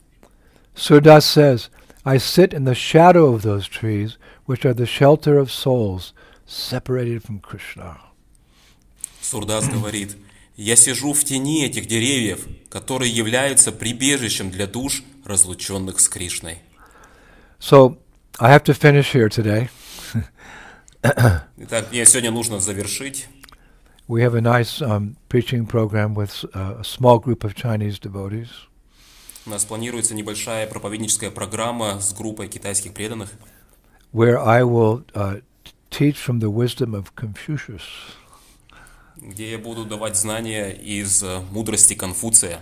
Surdas 0.74 1.24
says, 1.24 1.70
I 2.05 2.18
sit 2.18 2.53
in 2.53 2.64
the 2.64 2.74
shadow 2.74 3.33
of 3.33 3.42
those 3.42 3.68
trees, 3.68 4.18
which 4.46 4.64
are 4.64 4.74
the 4.74 4.87
shelter 4.87 5.38
of 5.38 5.50
souls 5.50 6.12
separated 6.46 7.22
from 7.22 7.40
Krishna. 7.40 7.96
Сурдас 9.22 9.68
говорит, 9.72 10.16
«Я 10.57 10.77
сижу 10.77 11.12
в 11.12 11.24
тени 11.24 11.64
этих 11.64 11.87
деревьев, 11.87 12.46
которые 12.68 13.11
являются 13.11 13.72
прибежищем 13.72 14.50
для 14.50 14.66
душ, 14.66 15.03
разлученных 15.24 16.00
с 16.00 16.09
Кришной». 16.09 16.59
So 17.61 17.96
I 18.39 18.51
have 18.51 18.63
to 18.65 18.73
finish 18.73 19.12
here 19.13 19.29
today. 19.29 19.69
Итак, 21.57 21.91
мне 21.91 22.05
сегодня 22.05 22.31
нужно 22.31 22.59
завершить. 22.59 23.27
We 24.07 24.21
have 24.21 24.33
a 24.33 24.41
nice 24.41 24.81
um, 24.81 25.17
preaching 25.29 25.67
program 25.67 26.15
with 26.15 26.45
uh, 26.53 26.79
a 26.79 26.83
small 26.83 27.19
group 27.19 27.43
of 27.43 27.53
Chinese 27.55 27.99
devotees. 27.99 28.49
У 29.45 29.51
нас 29.51 29.65
планируется 29.65 30.15
небольшая 30.15 30.67
проповедническая 30.67 31.31
программа 31.31 31.99
с 31.99 32.13
группой 32.13 32.47
китайских 32.47 32.93
преданных, 32.93 33.29
where 34.12 34.39
I 34.39 34.63
will 34.63 35.05
uh, 35.13 35.41
teach 35.89 36.17
from 36.17 36.39
the 36.39 36.49
wisdom 36.49 36.93
of 36.93 37.13
Confucius. 37.15 37.83
где 39.21 39.51
я 39.51 39.57
буду 39.57 39.85
давать 39.85 40.15
знания 40.15 40.71
из 40.71 41.21
э, 41.23 41.41
мудрости 41.51 41.93
Конфуция 41.93 42.62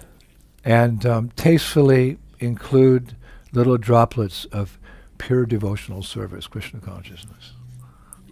and 0.63 1.06
um, 1.06 1.32
tastefully 1.36 2.17
include 2.39 3.15
little 3.54 3.78
droplets 3.78 4.45
of 4.45 4.80
pure 5.21 5.45
devotional 5.45 6.04
service, 6.04 6.47
Krishna 6.47 6.80
consciousness. 6.80 7.58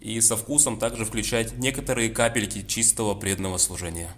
и 0.06 0.22
со 0.22 0.36
вкусом 0.38 0.78
также 0.78 1.04
включать 1.04 1.58
некоторые 1.58 2.10
капельки 2.10 2.62
чистого 2.62 3.16
преданного 3.16 3.58
служения. 3.58 4.12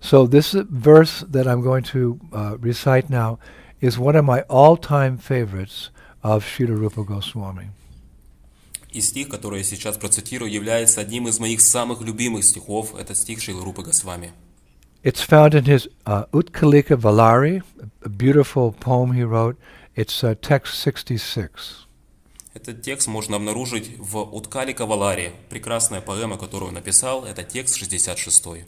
So 0.00 0.26
this 0.26 0.54
verse 0.54 1.22
that 1.30 1.46
I'm 1.46 1.60
going 1.60 1.84
to 1.92 2.18
uh, 2.32 2.56
recite 2.58 3.10
now 3.10 3.38
is 3.82 3.98
one 3.98 4.16
of 4.16 4.24
my 4.24 4.40
all-time 4.48 5.18
favorites 5.18 5.90
of 6.22 6.44
Srila 6.44 6.78
Rupa 6.78 7.04
Goswami. 7.04 7.68
И 8.90 9.02
стих, 9.02 9.28
который 9.28 9.58
я 9.58 9.64
сейчас 9.64 9.98
процитирую, 9.98 10.50
является 10.50 11.02
одним 11.02 11.28
из 11.28 11.38
моих 11.38 11.60
самых 11.60 12.00
любимых 12.00 12.42
стихов. 12.42 12.94
Это 12.98 13.14
стих 13.14 13.40
Шрилы 13.42 13.62
Рупы 13.62 13.82
Госвами. 13.82 14.32
It's 15.04 15.20
found 15.20 15.54
in 15.54 15.64
his 15.64 15.88
uh, 16.06 16.24
Utkalika 16.32 16.96
Valari, 16.96 17.62
a 18.02 18.08
beautiful 18.08 18.72
poem 18.72 19.12
he 19.12 19.22
wrote. 19.22 19.56
It's 19.94 20.22
uh, 20.22 20.34
text 20.34 20.74
66. 20.74 21.86
Этот 22.52 22.82
текст 22.82 23.06
можно 23.06 23.36
обнаружить 23.36 23.96
в 23.98 24.18
Уткалика 24.18 24.86
Валаре. 24.86 25.32
Прекрасная 25.48 26.00
поэма, 26.00 26.36
которую 26.36 26.68
он 26.68 26.74
написал, 26.74 27.24
это 27.24 27.42
текст 27.44 27.76
66. 27.76 28.66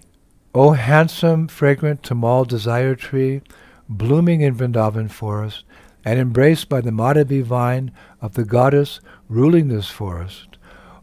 O 0.55 0.75
handsome, 0.75 1.49
fragrant 1.49 2.03
Tamal 2.03 2.47
desire 2.47 2.95
tree, 2.95 3.43
blooming 3.89 4.41
in 4.41 4.55
Vrindavan 4.55 5.11
forest, 5.11 5.65
and 6.05 6.19
embraced 6.19 6.69
by 6.69 6.81
the 6.81 6.91
Madhavi 6.91 7.43
vine 7.43 7.91
of 8.21 8.35
the 8.35 8.45
goddess 8.45 9.01
ruling 9.29 9.69
this 9.69 9.89
forest, 9.89 10.59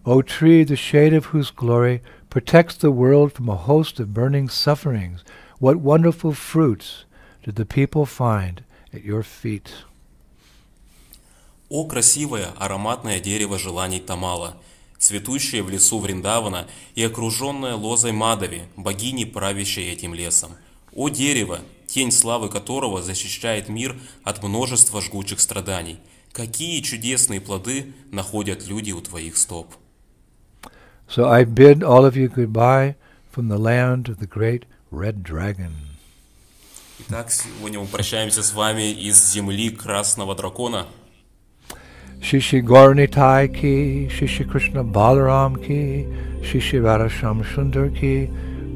O 0.06 0.22
tree, 0.22 0.64
the 0.64 0.76
shade 0.76 1.14
of 1.14 1.26
whose 1.28 1.52
glory 1.52 2.02
protects 2.30 2.76
the 2.76 2.92
world 2.92 3.34
from 3.34 3.50
a 3.50 3.56
host 3.56 4.00
of 4.00 4.14
burning 4.14 4.48
sufferings, 4.48 5.24
what 5.60 5.78
wonderful 5.78 6.34
fruits 6.34 7.06
did 7.44 7.56
the 7.56 7.66
people 7.66 8.06
find 8.06 8.64
at 8.94 9.04
your 9.04 9.24
feet? 9.24 9.74
О 11.75 11.85
красивое 11.87 12.51
ароматное 12.57 13.19
дерево 13.19 13.59
желаний 13.59 13.99
Тамала, 13.99 14.57
цветущее 14.97 15.65
в 15.65 15.71
лесу 15.71 15.99
Вриндавана 15.99 16.69
и 16.95 17.03
окруженное 17.03 17.75
лозой 17.75 18.13
Мадави, 18.13 18.63
богини, 18.77 19.25
правящей 19.25 19.93
этим 19.93 20.15
лесом. 20.15 20.53
О 20.95 21.09
дерево, 21.09 21.59
тень 21.89 22.13
славы 22.13 22.49
которого 22.49 23.03
защищает 23.03 23.69
мир 23.69 23.97
от 24.23 24.41
множества 24.45 25.01
жгучих 25.01 25.41
страданий. 25.41 25.99
Какие 26.31 26.81
чудесные 26.81 27.41
плоды 27.41 27.93
находят 28.13 28.69
люди 28.69 28.93
у 28.93 29.01
твоих 29.01 29.37
стоп. 29.37 29.75
So 31.09 31.29
I 31.29 31.45
bid 31.45 31.83
all 31.83 32.05
of 32.05 32.15
you 32.15 32.33
goodbye 32.33 32.95
from 33.35 33.49
the 33.49 33.59
land 33.59 34.05
of 34.05 34.21
the 34.21 34.29
great 34.29 34.63
red 34.93 35.25
dragon. 35.25 35.73
Итак, 37.01 37.33
сегодня 37.33 37.81
мы 37.81 37.87
прощаемся 37.87 38.45
с 38.45 38.53
вами 38.53 38.93
из 38.93 39.33
земли 39.33 39.71
Красного 39.71 40.37
Дракона. 40.37 40.87
श्री 42.25 42.41
श्री 42.41 42.61
गौर 42.69 42.95
निताय 42.95 43.47
की 43.49 44.09
श्री 44.09 44.27
श्री 44.35 44.45
कृष्ण 44.53 44.83
बालराम 44.93 45.55
की 45.65 45.83
श्री 46.51 46.61
श्री 46.61 46.79
राधाश्याम 46.81 47.43
सुंदर 47.55 47.89
की 47.99 48.15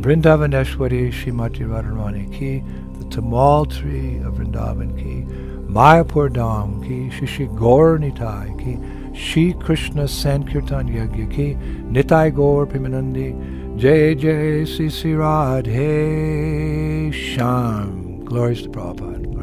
वृंदावनेश्वरी 0.04 1.10
श्रीमती 1.20 1.64
राधारानी 1.70 2.24
की 2.34 2.52
the 2.98 3.04
Tamal 3.14 3.66
tree 3.66 4.18
of 4.18 4.34
Vrindavan 4.34 4.96
ki, 4.98 5.24
Mayapur 5.72 6.28
Dham 6.30 6.82
ki, 6.82 7.10
Shishi 7.16 7.46
Gaur 7.58 7.98
Nitai 7.98 8.58
ki, 8.58 8.78
Shri 9.18 9.54
Krishna 9.54 10.08
Sankirtan 10.08 10.88
Yagya 10.88 11.30
ki, 11.34 11.56
Nitai 11.90 12.34
Gaur 12.34 12.66
Pimanandi, 12.66 13.32
Jai 13.78 14.14
Jai 14.14 14.66
Sisi 14.74 15.14
Radhe 15.14 17.12
Sham. 17.12 18.24
Glories 18.24 18.62
to 18.62 18.68
Prabhupada. 18.68 19.37